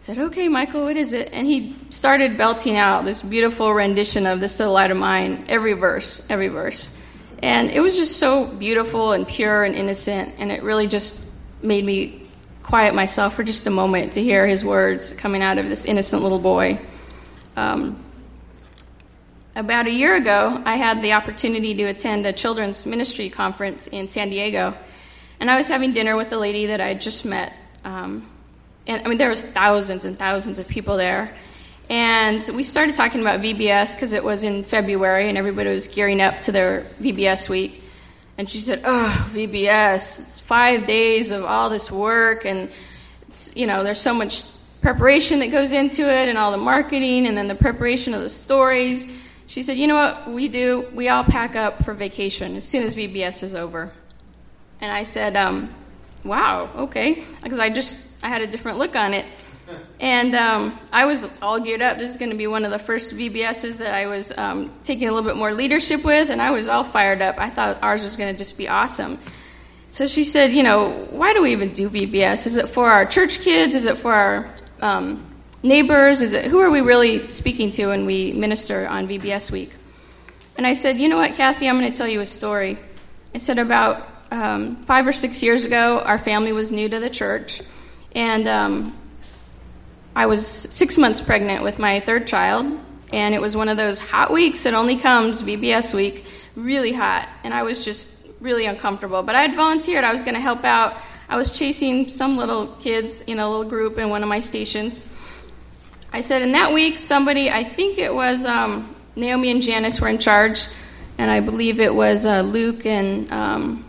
Said, 0.07 0.19
Okay, 0.19 0.47
Michael, 0.47 0.85
what 0.85 0.95
is 0.95 1.11
it? 1.11 1.33
And 1.33 1.45
he 1.45 1.75
started 1.89 2.37
belting 2.37 2.77
out 2.77 3.03
this 3.03 3.21
beautiful 3.21 3.73
rendition 3.73 4.25
of 4.25 4.39
This 4.39 4.57
Little 4.57 4.73
Light 4.73 4.89
of 4.89 4.95
Mine, 4.95 5.43
every 5.49 5.73
verse, 5.73 6.25
every 6.29 6.47
verse. 6.47 6.95
And 7.43 7.69
it 7.69 7.81
was 7.81 7.97
just 7.97 8.15
so 8.15 8.47
beautiful 8.47 9.11
and 9.11 9.27
pure 9.27 9.65
and 9.65 9.75
innocent, 9.75 10.35
and 10.37 10.49
it 10.49 10.63
really 10.63 10.87
just 10.87 11.29
made 11.61 11.83
me 11.83 12.25
quiet 12.63 12.95
myself 12.95 13.35
for 13.35 13.43
just 13.43 13.67
a 13.67 13.69
moment 13.69 14.13
to 14.13 14.23
hear 14.23 14.47
his 14.47 14.63
words 14.63 15.11
coming 15.11 15.41
out 15.41 15.57
of 15.57 15.67
this 15.67 15.83
innocent 15.83 16.23
little 16.23 16.39
boy. 16.39 16.79
Um, 17.57 18.01
about 19.57 19.87
a 19.87 19.91
year 19.91 20.15
ago, 20.15 20.61
I 20.63 20.77
had 20.77 21.01
the 21.01 21.11
opportunity 21.11 21.75
to 21.75 21.83
attend 21.83 22.25
a 22.25 22.31
children's 22.31 22.85
ministry 22.85 23.29
conference 23.29 23.87
in 23.87 24.07
San 24.07 24.29
Diego, 24.29 24.73
and 25.41 25.51
I 25.51 25.57
was 25.57 25.67
having 25.67 25.91
dinner 25.91 26.15
with 26.15 26.31
a 26.31 26.37
lady 26.37 26.67
that 26.67 26.79
I 26.79 26.87
had 26.87 27.01
just 27.01 27.25
met. 27.25 27.51
Um, 27.83 28.25
and 28.87 29.05
I 29.05 29.09
mean, 29.09 29.17
there 29.17 29.29
was 29.29 29.43
thousands 29.43 30.05
and 30.05 30.17
thousands 30.17 30.59
of 30.59 30.67
people 30.67 30.97
there, 30.97 31.29
and 31.89 32.47
we 32.55 32.63
started 32.63 32.95
talking 32.95 33.21
about 33.21 33.41
VBS 33.41 33.95
because 33.95 34.13
it 34.13 34.23
was 34.23 34.43
in 34.43 34.63
February 34.63 35.29
and 35.29 35.37
everybody 35.37 35.69
was 35.69 35.87
gearing 35.87 36.21
up 36.21 36.41
to 36.41 36.51
their 36.51 36.81
VBS 37.01 37.47
week. 37.47 37.83
And 38.37 38.49
she 38.49 38.61
said, 38.61 38.81
"Oh, 38.85 39.29
VBS! 39.33 40.19
It's 40.19 40.39
five 40.39 40.85
days 40.85 41.31
of 41.31 41.43
all 41.43 41.69
this 41.69 41.91
work, 41.91 42.45
and 42.45 42.69
you 43.55 43.67
know, 43.67 43.83
there's 43.83 44.01
so 44.01 44.13
much 44.13 44.43
preparation 44.81 45.39
that 45.39 45.51
goes 45.51 45.71
into 45.71 46.03
it, 46.03 46.29
and 46.29 46.37
all 46.37 46.51
the 46.51 46.57
marketing, 46.57 47.27
and 47.27 47.37
then 47.37 47.47
the 47.47 47.55
preparation 47.55 48.13
of 48.13 48.21
the 48.21 48.29
stories." 48.29 49.07
She 49.47 49.63
said, 49.63 49.77
"You 49.77 49.87
know 49.87 49.95
what 49.95 50.29
we 50.29 50.47
do? 50.47 50.87
We 50.93 51.09
all 51.09 51.23
pack 51.23 51.55
up 51.55 51.83
for 51.83 51.93
vacation 51.93 52.55
as 52.55 52.65
soon 52.65 52.83
as 52.83 52.95
VBS 52.95 53.43
is 53.43 53.55
over." 53.55 53.91
And 54.79 54.91
I 54.91 55.03
said, 55.03 55.35
um, 55.35 55.73
"Wow, 56.23 56.69
okay," 56.75 57.23
because 57.41 57.59
I 57.59 57.69
just 57.69 58.16
I 58.23 58.29
had 58.29 58.41
a 58.41 58.47
different 58.47 58.77
look 58.77 58.95
on 58.95 59.13
it. 59.13 59.25
And 59.99 60.35
um, 60.35 60.79
I 60.93 61.05
was 61.05 61.27
all 61.41 61.59
geared 61.59 61.81
up. 61.81 61.97
This 61.97 62.09
is 62.09 62.17
going 62.17 62.31
to 62.31 62.37
be 62.37 62.47
one 62.47 62.63
of 62.63 62.71
the 62.71 62.79
first 62.79 63.13
VBSs 63.13 63.77
that 63.77 63.93
I 63.93 64.07
was 64.07 64.35
um, 64.37 64.71
taking 64.83 65.07
a 65.07 65.11
little 65.11 65.27
bit 65.27 65.37
more 65.37 65.51
leadership 65.51 66.05
with, 66.05 66.29
and 66.29 66.41
I 66.41 66.51
was 66.51 66.67
all 66.67 66.83
fired 66.83 67.21
up. 67.21 67.37
I 67.37 67.49
thought 67.49 67.81
ours 67.81 68.03
was 68.03 68.15
going 68.15 68.33
to 68.33 68.37
just 68.37 68.57
be 68.57 68.67
awesome. 68.67 69.19
So 69.91 70.07
she 70.07 70.23
said, 70.23 70.51
You 70.51 70.63
know, 70.63 71.07
why 71.09 71.33
do 71.33 71.41
we 71.41 71.51
even 71.51 71.73
do 71.73 71.89
VBS? 71.89 72.45
Is 72.45 72.57
it 72.57 72.69
for 72.69 72.89
our 72.89 73.05
church 73.05 73.41
kids? 73.41 73.75
Is 73.75 73.85
it 73.85 73.97
for 73.97 74.13
our 74.13 74.53
um, 74.81 75.25
neighbors? 75.63 76.21
Is 76.21 76.33
it 76.33 76.45
who 76.45 76.59
are 76.59 76.69
we 76.69 76.81
really 76.81 77.29
speaking 77.31 77.71
to 77.71 77.87
when 77.87 78.05
we 78.05 78.31
minister 78.33 78.87
on 78.87 79.07
VBS 79.07 79.51
week? 79.51 79.71
And 80.55 80.65
I 80.65 80.73
said, 80.73 80.97
You 80.97 81.09
know 81.09 81.17
what, 81.17 81.33
Kathy, 81.33 81.67
I'm 81.67 81.79
going 81.79 81.91
to 81.91 81.97
tell 81.97 82.07
you 82.07 82.21
a 82.21 82.25
story. 82.25 82.77
I 83.33 83.39
said, 83.39 83.59
About 83.59 84.07
um, 84.31 84.77
five 84.83 85.07
or 85.07 85.13
six 85.13 85.41
years 85.41 85.65
ago, 85.65 85.99
our 85.99 86.17
family 86.17 86.51
was 86.51 86.71
new 86.71 86.87
to 86.89 86.99
the 86.99 87.09
church, 87.09 87.61
and 88.17 88.47
um, 88.47 88.97
I 90.15 90.25
was 90.25 90.45
six 90.47 90.97
months 90.97 91.21
pregnant 91.21 91.63
with 91.63 91.77
my 91.77 91.99
third 91.99 92.25
child, 92.25 92.65
and 93.13 93.35
it 93.35 93.39
was 93.39 93.55
one 93.55 93.69
of 93.69 93.77
those 93.77 93.99
hot 93.99 94.33
weeks 94.33 94.63
that 94.63 94.73
only 94.73 94.97
comes, 94.97 95.43
VBS 95.43 95.93
week, 95.93 96.25
really 96.55 96.91
hot, 96.91 97.29
and 97.43 97.53
I 97.53 97.61
was 97.61 97.85
just 97.85 98.09
really 98.41 98.65
uncomfortable. 98.65 99.21
But 99.21 99.35
I 99.35 99.43
had 99.43 99.55
volunteered, 99.55 100.03
I 100.03 100.11
was 100.11 100.23
going 100.23 100.33
to 100.33 100.39
help 100.39 100.63
out. 100.63 100.97
I 101.29 101.37
was 101.37 101.55
chasing 101.55 102.09
some 102.09 102.37
little 102.37 102.75
kids 102.79 103.21
in 103.21 103.37
a 103.37 103.47
little 103.47 103.69
group 103.69 103.99
in 103.99 104.09
one 104.09 104.23
of 104.23 104.29
my 104.29 104.39
stations. 104.39 105.05
I 106.11 106.21
said, 106.21 106.41
in 106.41 106.53
that 106.53 106.73
week, 106.73 106.97
somebody, 106.97 107.51
I 107.51 107.63
think 107.63 107.99
it 107.99 108.11
was 108.11 108.45
um, 108.45 108.95
Naomi 109.15 109.51
and 109.51 109.61
Janice 109.61 110.01
were 110.01 110.07
in 110.07 110.17
charge, 110.17 110.65
and 111.19 111.29
I 111.29 111.39
believe 111.39 111.79
it 111.79 111.93
was 111.93 112.25
uh, 112.25 112.41
Luke 112.41 112.83
and 112.87 113.31
um, 113.31 113.85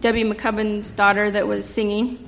Debbie 0.00 0.24
McCubbin's 0.24 0.90
daughter 0.90 1.30
that 1.30 1.46
was 1.46 1.64
singing. 1.64 2.27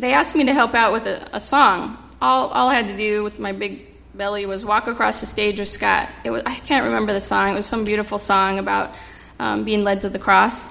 They 0.00 0.12
asked 0.14 0.34
me 0.34 0.44
to 0.44 0.54
help 0.54 0.74
out 0.74 0.92
with 0.92 1.06
a, 1.06 1.28
a 1.32 1.40
song 1.40 1.96
all, 2.20 2.48
all 2.48 2.68
I 2.68 2.74
had 2.74 2.86
to 2.88 2.96
do 2.96 3.22
with 3.22 3.38
my 3.38 3.52
big 3.52 3.86
belly 4.14 4.44
was 4.46 4.64
walk 4.64 4.86
across 4.86 5.20
the 5.20 5.26
stage 5.26 5.58
with 5.58 5.68
Scott. 5.68 6.08
It 6.24 6.30
was, 6.30 6.42
I 6.44 6.54
can't 6.56 6.84
remember 6.84 7.12
the 7.12 7.20
song. 7.20 7.52
It 7.52 7.54
was 7.54 7.66
some 7.66 7.84
beautiful 7.84 8.18
song 8.18 8.58
about 8.58 8.92
um, 9.38 9.64
being 9.64 9.82
led 9.84 10.02
to 10.02 10.10
the 10.10 10.18
cross. 10.18 10.68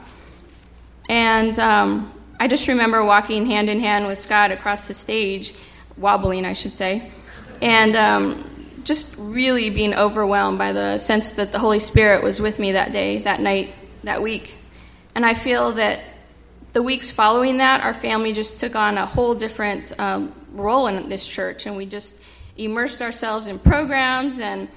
And 1.10 1.58
um, 1.58 2.14
I 2.40 2.48
just 2.48 2.68
remember 2.68 3.04
walking 3.04 3.48
hand 3.48 3.70
in 3.70 3.80
hand 3.80 4.06
with 4.06 4.20
Scott 4.20 4.52
across 4.52 4.86
the 4.86 4.94
stage, 4.94 5.54
wobbling, 5.98 6.46
I 6.46 6.54
should 6.54 6.76
say, 6.76 7.12
and 7.62 7.96
um, 7.96 8.82
just 8.84 9.16
really 9.18 9.72
being 9.72 9.96
overwhelmed 9.96 10.60
by 10.60 10.72
the 10.72 11.00
sense 11.00 11.32
that 11.32 11.52
the 11.52 11.60
Holy 11.60 11.80
Spirit 11.80 12.24
was 12.24 12.40
with 12.40 12.60
me 12.60 12.74
that 12.74 12.92
day, 12.92 13.24
that 13.24 13.40
night, 13.40 13.74
that 14.04 14.22
week. 14.22 14.54
And 15.16 15.26
I 15.26 15.34
feel 15.34 15.72
that 15.74 16.02
the 16.74 16.84
weeks 16.84 17.10
following 17.10 17.58
that, 17.58 17.82
our 17.82 17.94
family 17.94 18.34
just 18.34 18.60
took 18.60 18.76
on 18.76 18.98
a 18.98 19.06
whole 19.06 19.34
different 19.34 19.98
um, 20.00 20.34
role 20.52 20.88
in 20.88 21.10
this 21.10 21.28
church, 21.28 21.66
and 21.66 21.76
we 21.76 21.86
just 21.86 22.22
immersed 22.58 23.02
ourselves 23.02 23.48
in 23.48 23.58
programs. 23.60 24.40
And 24.40 24.70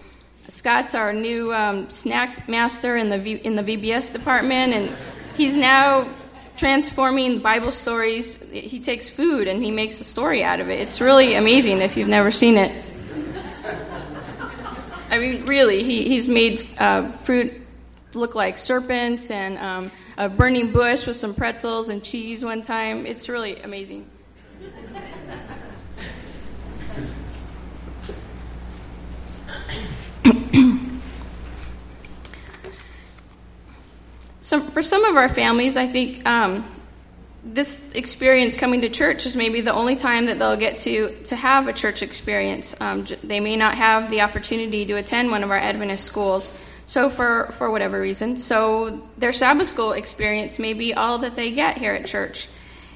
Scott's 0.48 0.94
our 0.94 1.12
new 1.12 1.52
um, 1.52 1.90
snack 1.90 2.48
master 2.48 2.96
in 2.96 3.10
the 3.10 3.18
v- 3.18 3.42
in 3.44 3.56
the 3.56 3.62
VBS 3.62 4.12
department, 4.12 4.72
and 4.72 4.96
he's 5.36 5.54
now 5.54 6.08
transforming 6.56 7.40
Bible 7.40 7.72
stories. 7.72 8.50
He 8.50 8.80
takes 8.80 9.08
food 9.08 9.48
and 9.48 9.62
he 9.62 9.70
makes 9.70 10.00
a 10.00 10.04
story 10.04 10.44
out 10.44 10.60
of 10.60 10.68
it. 10.70 10.80
It's 10.80 11.00
really 11.00 11.34
amazing 11.34 11.80
if 11.80 11.96
you've 11.96 12.08
never 12.08 12.30
seen 12.30 12.56
it. 12.56 12.84
I 15.10 15.18
mean, 15.18 15.44
really, 15.44 15.82
he, 15.82 16.08
he's 16.08 16.26
made 16.26 16.66
uh, 16.78 17.10
fruit 17.12 17.52
look 18.14 18.34
like 18.34 18.58
serpents 18.58 19.30
and 19.30 19.58
um, 19.58 19.90
a 20.16 20.28
burning 20.28 20.72
bush 20.72 21.06
with 21.06 21.16
some 21.16 21.34
pretzels 21.34 21.88
and 21.88 22.02
cheese 22.02 22.44
one 22.44 22.62
time. 22.62 23.06
It's 23.06 23.28
really 23.28 23.60
amazing. 23.62 24.08
some, 34.40 34.70
for 34.70 34.82
some 34.82 35.04
of 35.04 35.16
our 35.16 35.28
families, 35.28 35.76
I 35.76 35.86
think 35.86 36.26
um, 36.26 36.68
this 37.44 37.90
experience 37.94 38.56
coming 38.56 38.82
to 38.82 38.88
church 38.88 39.26
is 39.26 39.34
maybe 39.34 39.60
the 39.60 39.72
only 39.72 39.96
time 39.96 40.26
that 40.26 40.38
they'll 40.38 40.56
get 40.56 40.78
to, 40.78 41.16
to 41.24 41.34
have 41.34 41.68
a 41.68 41.72
church 41.72 42.02
experience. 42.02 42.74
Um, 42.80 43.06
they 43.24 43.40
may 43.40 43.56
not 43.56 43.76
have 43.76 44.10
the 44.10 44.20
opportunity 44.20 44.84
to 44.86 44.94
attend 44.94 45.30
one 45.30 45.42
of 45.42 45.50
our 45.50 45.58
Adventist 45.58 46.04
schools. 46.04 46.56
So, 46.92 47.08
for, 47.08 47.46
for 47.56 47.70
whatever 47.70 47.98
reason, 47.98 48.36
so 48.36 49.00
their 49.16 49.32
Sabbath 49.32 49.66
school 49.66 49.92
experience 49.92 50.58
may 50.58 50.74
be 50.74 50.92
all 50.92 51.16
that 51.20 51.36
they 51.36 51.50
get 51.50 51.78
here 51.78 51.94
at 51.94 52.04
church. 52.04 52.48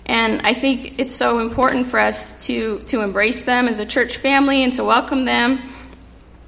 And 0.04 0.42
I 0.42 0.52
think 0.52 0.98
it's 0.98 1.14
so 1.14 1.38
important 1.38 1.86
for 1.86 1.98
us 1.98 2.44
to, 2.44 2.80
to 2.88 3.00
embrace 3.00 3.46
them 3.46 3.68
as 3.68 3.78
a 3.78 3.86
church 3.86 4.18
family 4.18 4.64
and 4.64 4.72
to 4.74 4.84
welcome 4.84 5.24
them 5.24 5.62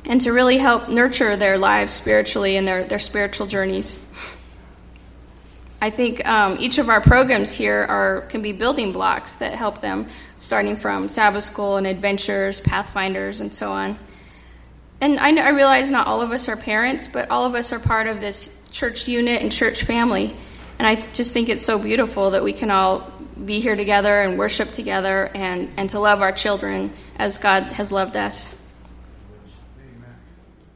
and 0.04 0.20
to 0.20 0.32
really 0.34 0.58
help 0.58 0.90
nurture 0.90 1.38
their 1.38 1.56
lives 1.56 1.94
spiritually 1.94 2.58
and 2.58 2.68
their, 2.68 2.84
their 2.84 2.98
spiritual 2.98 3.46
journeys. 3.46 3.98
I 5.80 5.88
think 5.88 6.28
um, 6.28 6.58
each 6.60 6.76
of 6.76 6.90
our 6.90 7.00
programs 7.00 7.50
here 7.50 7.86
are 7.88 8.26
can 8.28 8.42
be 8.42 8.52
building 8.52 8.92
blocks 8.92 9.36
that 9.36 9.54
help 9.54 9.80
them, 9.80 10.06
starting 10.36 10.76
from 10.76 11.08
Sabbath 11.08 11.44
School 11.44 11.78
and 11.78 11.86
Adventurers, 11.86 12.60
Pathfinders, 12.60 13.40
and 13.40 13.54
so 13.54 13.72
on. 13.72 13.98
And 15.00 15.18
I, 15.20 15.34
I 15.36 15.50
realize 15.50 15.90
not 15.90 16.06
all 16.06 16.20
of 16.20 16.32
us 16.32 16.48
are 16.48 16.56
parents, 16.56 17.06
but 17.06 17.30
all 17.30 17.44
of 17.44 17.54
us 17.54 17.72
are 17.72 17.78
part 17.78 18.06
of 18.06 18.20
this 18.20 18.60
church 18.72 19.06
unit 19.06 19.42
and 19.42 19.52
church 19.52 19.84
family. 19.84 20.36
And 20.78 20.86
I 20.86 20.94
just 20.94 21.32
think 21.32 21.48
it's 21.48 21.64
so 21.64 21.78
beautiful 21.78 22.30
that 22.30 22.42
we 22.42 22.52
can 22.52 22.70
all 22.70 23.10
be 23.44 23.60
here 23.60 23.76
together 23.76 24.20
and 24.20 24.38
worship 24.38 24.72
together 24.72 25.30
and, 25.34 25.70
and 25.76 25.90
to 25.90 26.00
love 26.00 26.20
our 26.20 26.32
children 26.32 26.92
as 27.16 27.38
God 27.38 27.64
has 27.64 27.92
loved 27.92 28.16
us. 28.16 28.54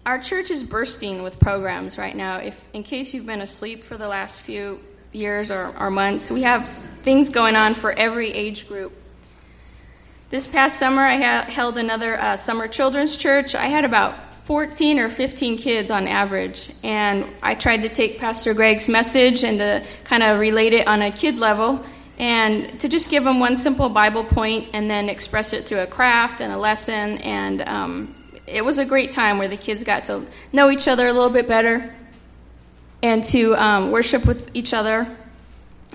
Our 0.04 0.18
church 0.18 0.50
is 0.50 0.64
bursting 0.64 1.22
with 1.22 1.38
programs 1.38 1.96
right 1.96 2.16
now. 2.16 2.38
If, 2.38 2.60
in 2.72 2.82
case 2.82 3.14
you've 3.14 3.26
been 3.26 3.40
asleep 3.40 3.84
for 3.84 3.96
the 3.96 4.08
last 4.08 4.40
few 4.40 4.80
years 5.12 5.50
or, 5.50 5.74
or 5.78 5.90
months, 5.90 6.30
we 6.30 6.42
have 6.42 6.68
things 6.68 7.28
going 7.28 7.54
on 7.54 7.74
for 7.74 7.92
every 7.92 8.30
age 8.32 8.66
group. 8.66 8.92
This 10.32 10.46
past 10.46 10.78
summer, 10.78 11.02
I 11.02 11.16
ha- 11.16 11.44
held 11.46 11.76
another 11.76 12.18
uh, 12.18 12.38
summer 12.38 12.66
children's 12.66 13.18
church. 13.18 13.54
I 13.54 13.66
had 13.66 13.84
about 13.84 14.34
14 14.44 14.98
or 14.98 15.10
15 15.10 15.58
kids 15.58 15.90
on 15.90 16.08
average, 16.08 16.72
and 16.82 17.26
I 17.42 17.54
tried 17.54 17.82
to 17.82 17.90
take 17.90 18.18
Pastor 18.18 18.54
Greg's 18.54 18.88
message 18.88 19.44
and 19.44 19.58
to 19.58 19.84
kind 20.04 20.22
of 20.22 20.40
relate 20.40 20.72
it 20.72 20.86
on 20.86 21.02
a 21.02 21.12
kid 21.12 21.36
level 21.36 21.84
and 22.18 22.80
to 22.80 22.88
just 22.88 23.10
give 23.10 23.24
them 23.24 23.40
one 23.40 23.56
simple 23.56 23.90
Bible 23.90 24.24
point 24.24 24.70
and 24.72 24.90
then 24.90 25.10
express 25.10 25.52
it 25.52 25.66
through 25.66 25.80
a 25.80 25.86
craft 25.86 26.40
and 26.40 26.50
a 26.50 26.56
lesson. 26.56 27.18
And 27.18 27.60
um, 27.68 28.14
it 28.46 28.64
was 28.64 28.78
a 28.78 28.86
great 28.86 29.10
time 29.10 29.36
where 29.36 29.48
the 29.48 29.58
kids 29.58 29.84
got 29.84 30.04
to 30.04 30.24
know 30.50 30.70
each 30.70 30.88
other 30.88 31.06
a 31.06 31.12
little 31.12 31.28
bit 31.28 31.46
better 31.46 31.94
and 33.02 33.22
to 33.24 33.54
um, 33.56 33.90
worship 33.90 34.24
with 34.24 34.48
each 34.54 34.72
other 34.72 35.14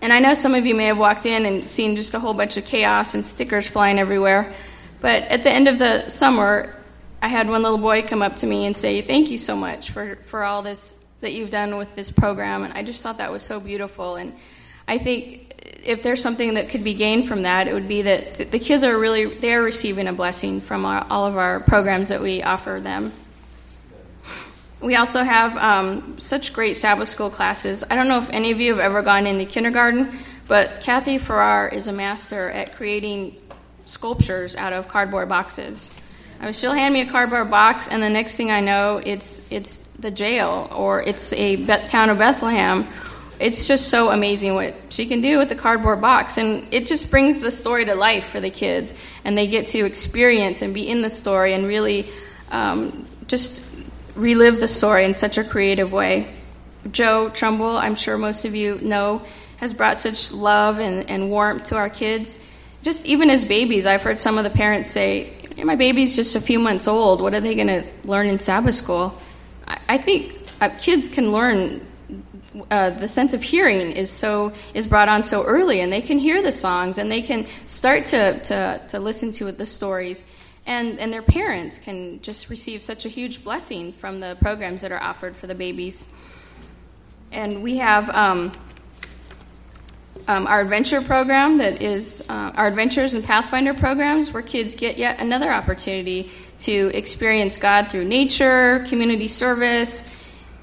and 0.01 0.13
I 0.13 0.19
know 0.19 0.33
some 0.33 0.53
of 0.53 0.65
you 0.65 0.75
may 0.75 0.85
have 0.85 0.97
walked 0.97 1.25
in 1.25 1.45
and 1.45 1.67
seen 1.69 1.95
just 1.95 2.13
a 2.13 2.19
whole 2.19 2.33
bunch 2.33 2.57
of 2.57 2.65
chaos 2.65 3.15
and 3.15 3.25
stickers 3.25 3.67
flying 3.67 3.99
everywhere. 3.99 4.53
But 4.99 5.23
at 5.23 5.43
the 5.43 5.49
end 5.49 5.67
of 5.67 5.79
the 5.79 6.09
summer, 6.09 6.75
I 7.21 7.27
had 7.27 7.47
one 7.49 7.61
little 7.61 7.77
boy 7.77 8.03
come 8.03 8.21
up 8.21 8.35
to 8.37 8.47
me 8.47 8.65
and 8.65 8.75
say, 8.75 9.01
Thank 9.01 9.29
you 9.31 9.37
so 9.37 9.55
much 9.55 9.91
for, 9.91 10.17
for 10.25 10.43
all 10.43 10.61
this 10.61 11.03
that 11.21 11.33
you've 11.33 11.49
done 11.49 11.77
with 11.77 11.95
this 11.95 12.11
program. 12.11 12.63
And 12.63 12.73
I 12.73 12.83
just 12.83 13.01
thought 13.01 13.17
that 13.17 13.31
was 13.31 13.41
so 13.41 13.59
beautiful. 13.59 14.17
And 14.17 14.33
I 14.87 14.99
think 14.99 15.47
if 15.83 16.03
there's 16.03 16.21
something 16.21 16.53
that 16.55 16.69
could 16.69 16.83
be 16.83 16.93
gained 16.93 17.27
from 17.27 17.43
that, 17.43 17.67
it 17.67 17.73
would 17.73 17.87
be 17.87 18.03
that 18.03 18.51
the 18.51 18.59
kids 18.59 18.83
are 18.83 18.97
really, 18.97 19.25
they're 19.25 19.63
receiving 19.63 20.07
a 20.07 20.13
blessing 20.13 20.61
from 20.61 20.85
our, 20.85 21.05
all 21.09 21.25
of 21.25 21.37
our 21.37 21.59
programs 21.61 22.09
that 22.09 22.21
we 22.21 22.43
offer 22.43 22.79
them. 22.81 23.11
We 24.79 24.95
also 24.95 25.23
have 25.23 25.57
um, 25.57 26.19
such 26.19 26.53
great 26.53 26.75
Sabbath 26.75 27.09
school 27.09 27.31
classes. 27.31 27.83
I 27.89 27.95
don't 27.95 28.07
know 28.07 28.19
if 28.19 28.29
any 28.29 28.51
of 28.51 28.59
you 28.59 28.73
have 28.73 28.79
ever 28.79 29.01
gone 29.01 29.25
into 29.25 29.45
kindergarten, 29.45 30.19
but 30.47 30.81
Kathy 30.81 31.17
Farrar 31.17 31.67
is 31.67 31.87
a 31.87 31.93
master 31.93 32.51
at 32.51 32.75
creating 32.75 33.35
sculptures 33.85 34.55
out 34.55 34.73
of 34.73 34.87
cardboard 34.87 35.29
boxes. 35.29 35.91
I 36.39 36.43
mean, 36.43 36.53
she'll 36.53 36.73
hand 36.73 36.93
me 36.93 37.01
a 37.01 37.07
cardboard 37.07 37.49
box, 37.49 37.87
and 37.87 38.03
the 38.03 38.09
next 38.09 38.35
thing 38.35 38.51
I 38.51 38.59
know, 38.59 39.01
it's 39.03 39.51
it's 39.51 39.79
the 39.99 40.11
jail 40.11 40.69
or 40.71 41.01
it's 41.01 41.33
a 41.33 41.65
town 41.87 42.11
of 42.11 42.19
Bethlehem. 42.19 42.87
It's 43.39 43.67
just 43.67 43.89
so 43.89 44.09
amazing 44.09 44.55
what 44.55 44.75
she 44.89 45.05
can 45.05 45.21
do 45.21 45.37
with 45.37 45.49
the 45.49 45.55
cardboard 45.55 46.01
box, 46.01 46.37
and 46.37 46.71
it 46.71 46.85
just 46.85 47.09
brings 47.09 47.39
the 47.39 47.49
story 47.49 47.85
to 47.85 47.95
life 47.95 48.27
for 48.27 48.39
the 48.39 48.51
kids, 48.51 48.93
and 49.23 49.35
they 49.35 49.47
get 49.47 49.67
to 49.69 49.85
experience 49.85 50.61
and 50.61 50.73
be 50.73 50.87
in 50.87 51.01
the 51.01 51.09
story 51.09 51.53
and 51.53 51.65
really 51.65 52.09
um, 52.51 53.07
just 53.25 53.63
relive 54.17 54.59
the 54.59 54.67
story 54.67 55.05
in 55.05 55.13
such 55.13 55.37
a 55.37 55.43
creative 55.43 55.93
way. 55.93 56.27
Joe 56.91 57.29
Trumbull, 57.29 57.77
I'm 57.77 57.95
sure 57.95 58.17
most 58.17 58.45
of 58.45 58.55
you 58.55 58.79
know, 58.81 59.21
has 59.57 59.73
brought 59.73 59.97
such 59.97 60.31
love 60.31 60.79
and, 60.79 61.09
and 61.09 61.29
warmth 61.29 61.65
to 61.65 61.75
our 61.75 61.89
kids. 61.89 62.43
Just 62.83 63.05
even 63.05 63.29
as 63.29 63.43
babies, 63.43 63.85
I've 63.85 64.01
heard 64.01 64.19
some 64.19 64.37
of 64.37 64.43
the 64.43 64.49
parents 64.49 64.89
say, 64.89 65.33
My 65.63 65.75
baby's 65.75 66.15
just 66.15 66.35
a 66.35 66.41
few 66.41 66.59
months 66.59 66.87
old. 66.87 67.21
What 67.21 67.33
are 67.33 67.39
they 67.39 67.55
going 67.55 67.67
to 67.67 67.83
learn 68.03 68.27
in 68.27 68.39
Sabbath 68.39 68.75
school? 68.75 69.19
I, 69.67 69.79
I 69.89 69.97
think 69.97 70.39
uh, 70.61 70.69
kids 70.79 71.09
can 71.09 71.31
learn. 71.31 71.85
Uh, 72.71 72.89
the 72.89 73.07
sense 73.07 73.35
of 73.35 73.43
hearing 73.43 73.91
is 73.91 74.09
so 74.09 74.51
is 74.73 74.87
brought 74.87 75.09
on 75.09 75.23
so 75.23 75.43
early, 75.43 75.81
and 75.81 75.91
they 75.91 76.01
can 76.01 76.17
hear 76.17 76.41
the 76.41 76.51
songs, 76.51 76.97
and 76.97 77.11
they 77.11 77.21
can 77.21 77.45
start 77.67 78.05
to 78.07 78.39
to, 78.39 78.81
to 78.87 78.99
listen 78.99 79.31
to 79.33 79.51
the 79.51 79.65
stories 79.65 80.25
and, 80.67 80.99
and 80.99 81.11
their 81.11 81.21
parents 81.21 81.77
can 81.77 82.21
just 82.21 82.49
receive 82.49 82.83
such 82.83 83.05
a 83.05 83.09
huge 83.09 83.43
blessing 83.43 83.93
from 83.93 84.19
the 84.19 84.37
programs 84.41 84.81
that 84.81 84.91
are 84.91 85.01
offered 85.01 85.35
for 85.35 85.47
the 85.47 85.55
babies. 85.55 86.05
And 87.31 87.63
we 87.63 87.77
have 87.77 88.09
um, 88.09 88.51
um, 90.27 90.45
our 90.45 90.59
adventure 90.59 91.01
program 91.01 91.57
that 91.59 91.81
is 91.81 92.21
uh, 92.29 92.51
our 92.55 92.67
adventurers 92.67 93.13
and 93.13 93.23
Pathfinder 93.23 93.73
programs, 93.73 94.33
where 94.33 94.43
kids 94.43 94.75
get 94.75 94.97
yet 94.97 95.19
another 95.19 95.51
opportunity 95.51 96.31
to 96.59 96.91
experience 96.93 97.55
God 97.55 97.89
through 97.89 98.05
nature, 98.05 98.85
community 98.89 99.29
service, 99.29 100.13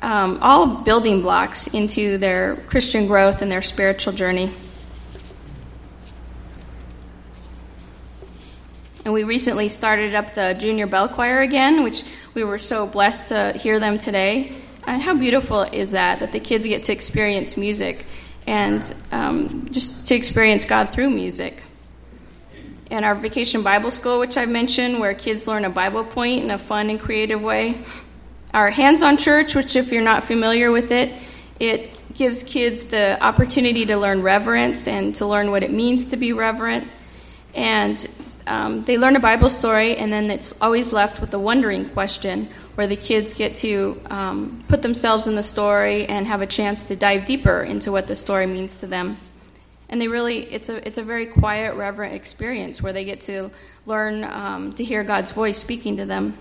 um, 0.02 0.38
all 0.42 0.82
building 0.82 1.22
blocks 1.22 1.68
into 1.68 2.18
their 2.18 2.56
Christian 2.66 3.06
growth 3.06 3.40
and 3.40 3.50
their 3.50 3.62
spiritual 3.62 4.12
journey. 4.12 4.50
And 9.04 9.12
we 9.12 9.22
recently 9.22 9.68
started 9.68 10.14
up 10.14 10.34
the 10.34 10.56
Junior 10.58 10.86
Bell 10.86 11.10
Choir 11.10 11.40
again, 11.40 11.84
which 11.84 12.04
we 12.32 12.42
were 12.42 12.58
so 12.58 12.86
blessed 12.86 13.28
to 13.28 13.52
hear 13.52 13.78
them 13.78 13.98
today. 13.98 14.52
And 14.86 15.02
how 15.02 15.14
beautiful 15.14 15.62
is 15.62 15.90
that, 15.90 16.20
that 16.20 16.32
the 16.32 16.40
kids 16.40 16.66
get 16.66 16.84
to 16.84 16.92
experience 16.92 17.58
music 17.58 18.06
and 18.46 18.94
um, 19.12 19.68
just 19.70 20.08
to 20.08 20.14
experience 20.14 20.64
God 20.64 20.88
through 20.88 21.10
music. 21.10 21.62
And 22.90 23.04
our 23.04 23.14
Vacation 23.14 23.62
Bible 23.62 23.90
School, 23.90 24.18
which 24.20 24.38
I've 24.38 24.48
mentioned, 24.48 25.00
where 25.00 25.12
kids 25.12 25.46
learn 25.46 25.66
a 25.66 25.70
Bible 25.70 26.04
point 26.04 26.42
in 26.42 26.50
a 26.50 26.58
fun 26.58 26.88
and 26.88 26.98
creative 26.98 27.42
way. 27.42 27.74
Our 28.54 28.70
Hands 28.70 29.02
on 29.02 29.18
Church, 29.18 29.54
which, 29.54 29.76
if 29.76 29.92
you're 29.92 30.02
not 30.02 30.24
familiar 30.24 30.70
with 30.70 30.92
it, 30.92 31.12
it 31.60 31.90
gives 32.14 32.42
kids 32.42 32.84
the 32.84 33.22
opportunity 33.22 33.84
to 33.86 33.96
learn 33.96 34.22
reverence 34.22 34.86
and 34.86 35.14
to 35.16 35.26
learn 35.26 35.50
what 35.50 35.62
it 35.62 35.72
means 35.72 36.06
to 36.08 36.16
be 36.16 36.32
reverent. 36.32 36.86
And 37.54 38.06
um, 38.46 38.83
they 38.83 38.98
learn 38.98 39.16
a 39.16 39.20
Bible 39.20 39.50
story, 39.50 39.96
and 39.96 40.12
then 40.12 40.30
it's 40.30 40.54
always 40.61 40.92
left 40.92 41.20
with 41.20 41.30
the 41.30 41.38
wondering 41.38 41.88
question 41.88 42.48
where 42.74 42.87
the 42.87 42.96
kids 42.96 43.33
get 43.33 43.54
to 43.57 44.00
um, 44.07 44.64
put 44.68 44.83
themselves 44.83 45.26
in 45.26 45.35
the 45.35 45.42
story 45.42 46.07
and 46.07 46.26
have 46.26 46.42
a 46.42 46.46
chance 46.46 46.83
to 46.85 46.96
dive 46.96 47.24
deeper 47.24 47.62
into 47.62 47.90
what 47.90 48.07
the 48.07 48.16
story 48.16 48.46
means 48.46 48.76
to 48.76 48.87
them. 48.87 49.16
And 49.88 50.00
they 50.00 50.09
really, 50.09 50.40
it's 50.52 50.68
a, 50.68 50.87
it's 50.87 50.98
a 50.98 51.02
very 51.02 51.26
quiet, 51.26 51.74
reverent 51.76 52.14
experience 52.14 52.83
where 52.83 52.92
they 52.92 53.04
get 53.04 53.20
to 53.22 53.50
learn 53.87 54.24
um, 54.24 54.72
to 54.74 54.85
hear 54.85 55.04
God's 55.04 55.30
voice 55.30 55.59
speaking 55.59 55.96
to 55.98 56.07
them. 56.07 56.37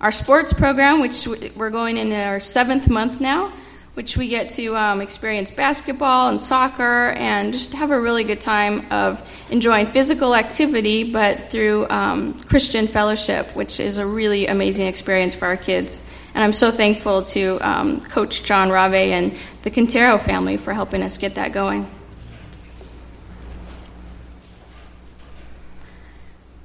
Our 0.00 0.12
sports 0.12 0.52
program, 0.52 1.00
which 1.00 1.26
we're 1.56 1.70
going 1.70 1.96
in 1.96 2.12
our 2.12 2.40
seventh 2.40 2.88
month 2.88 3.20
now, 3.20 3.52
which 3.94 4.16
we 4.16 4.28
get 4.28 4.50
to 4.50 4.76
um, 4.76 5.00
experience 5.00 5.50
basketball 5.50 6.28
and 6.28 6.42
soccer 6.42 7.10
and 7.10 7.52
just 7.52 7.72
have 7.72 7.92
a 7.92 8.00
really 8.00 8.24
good 8.24 8.40
time 8.40 8.84
of 8.92 9.22
enjoying 9.50 9.86
physical 9.86 10.34
activity, 10.34 11.12
but 11.12 11.48
through 11.48 11.88
um, 11.88 12.38
Christian 12.40 12.88
fellowship, 12.88 13.54
which 13.54 13.78
is 13.78 13.96
a 13.98 14.06
really 14.06 14.48
amazing 14.48 14.88
experience 14.88 15.34
for 15.34 15.46
our 15.46 15.56
kids. 15.56 16.00
And 16.34 16.42
I'm 16.42 16.52
so 16.52 16.72
thankful 16.72 17.22
to 17.26 17.58
um, 17.60 18.00
Coach 18.00 18.42
John 18.42 18.70
Rave 18.70 19.12
and 19.12 19.36
the 19.62 19.70
Quintero 19.70 20.18
family 20.18 20.56
for 20.56 20.72
helping 20.72 21.00
us 21.02 21.16
get 21.16 21.36
that 21.36 21.52
going. 21.52 21.88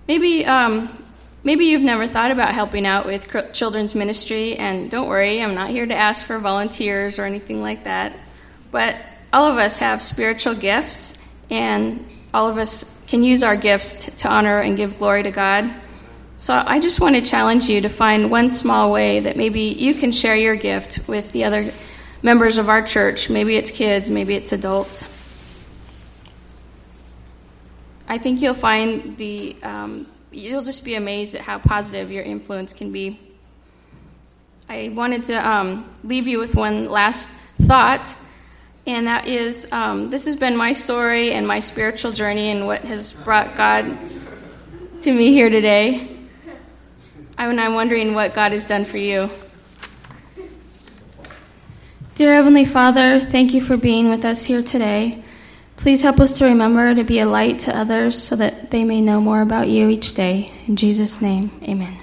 Maybe 0.08 0.44
um, 0.44 0.99
Maybe 1.50 1.66
you've 1.66 1.82
never 1.82 2.06
thought 2.06 2.30
about 2.30 2.54
helping 2.54 2.86
out 2.86 3.08
with 3.08 3.36
children's 3.54 3.96
ministry, 3.96 4.56
and 4.58 4.88
don't 4.88 5.10
worry, 5.10 5.42
I'm 5.42 5.56
not 5.56 5.72
here 5.72 5.84
to 5.84 5.96
ask 5.96 6.24
for 6.24 6.38
volunteers 6.38 7.18
or 7.18 7.24
anything 7.24 7.60
like 7.60 7.86
that. 7.86 8.14
But 8.70 8.96
all 9.34 9.48
of 9.52 9.58
us 9.58 9.80
have 9.80 10.04
spiritual 10.04 10.54
gifts, 10.54 11.18
and 11.50 12.06
all 12.36 12.48
of 12.48 12.60
us 12.60 13.04
can 13.08 13.24
use 13.24 13.42
our 13.42 13.56
gifts 13.56 14.16
to, 14.22 14.28
honor 14.28 14.60
and 14.60 14.78
give 14.78 15.00
glory 15.00 15.24
to 15.24 15.32
God. 15.32 15.74
So 16.38 16.54
I 16.54 16.80
just 16.80 17.00
want 17.00 17.16
to 17.16 17.24
challenge 17.24 17.68
you 17.68 17.82
to 17.82 17.90
find 17.90 18.30
one 18.30 18.52
small 18.52 18.92
way 18.92 19.20
that 19.22 19.36
maybe 19.36 19.62
you 19.62 19.96
can 19.96 20.12
share 20.12 20.36
your 20.36 20.56
gift 20.56 21.00
with 21.08 21.32
the 21.32 21.46
other 21.46 21.72
members 22.22 22.60
of 22.60 22.70
our 22.70 22.84
church. 22.84 23.28
Maybe 23.28 23.56
it's 23.56 23.72
kids, 23.72 24.08
maybe 24.08 24.36
it's 24.36 24.52
adults. 24.52 25.04
I 28.08 28.20
think 28.20 28.40
you'll 28.40 28.54
find 28.54 29.18
the 29.18 29.58
um, 29.64 30.06
you'll 30.32 30.64
just 30.64 30.84
be 30.84 30.96
amazed 30.96 31.36
at 31.36 31.42
how 31.42 31.60
positive 31.60 32.12
your 32.12 32.24
influence 32.24 32.74
can 32.74 32.92
be. 32.92 33.20
I 34.68 34.92
wanted 34.94 35.24
to 35.26 35.48
um, 35.50 35.90
leave 36.04 36.28
you 36.28 36.40
with 36.40 36.56
one 36.56 36.90
last 36.90 37.30
thought, 37.64 38.16
and 38.86 39.08
that 39.08 39.28
is 39.28 39.68
um, 39.72 40.10
this 40.10 40.26
has 40.26 40.36
been 40.36 40.56
my 40.56 40.74
story 40.74 41.32
and 41.32 41.48
my 41.48 41.60
spiritual 41.60 42.12
journey 42.12 42.52
and 42.52 42.68
what 42.68 42.82
has 42.82 43.14
brought 43.14 43.56
God 43.56 43.98
to 45.02 45.12
me 45.12 45.34
here 45.34 45.50
today. 45.50 46.08
And 47.38 47.60
I'm 47.60 47.74
wondering 47.74 48.14
what 48.14 48.34
God 48.34 48.52
has 48.52 48.66
done 48.66 48.86
for 48.86 48.98
you. 48.98 49.30
Dear 52.16 52.34
Heavenly 52.34 52.66
Father, 52.66 53.20
thank 53.22 53.54
you 53.54 53.62
for 53.62 53.78
being 53.78 54.10
with 54.10 54.26
us 54.26 54.44
here 54.44 54.62
today. 54.62 55.24
Please 55.80 56.02
help 56.02 56.20
us 56.20 56.34
to 56.34 56.44
remember 56.44 56.94
to 56.94 57.06
be 57.06 57.20
a 57.20 57.26
light 57.26 57.60
to 57.60 57.76
others 57.76 58.22
so 58.22 58.36
that 58.36 58.70
they 58.70 58.84
may 58.84 59.00
know 59.00 59.22
more 59.22 59.42
about 59.42 59.70
you 59.70 59.88
each 59.88 60.14
day. 60.14 60.50
In 60.68 60.76
Jesus' 60.76 61.22
name, 61.22 61.52
amen. 61.64 61.98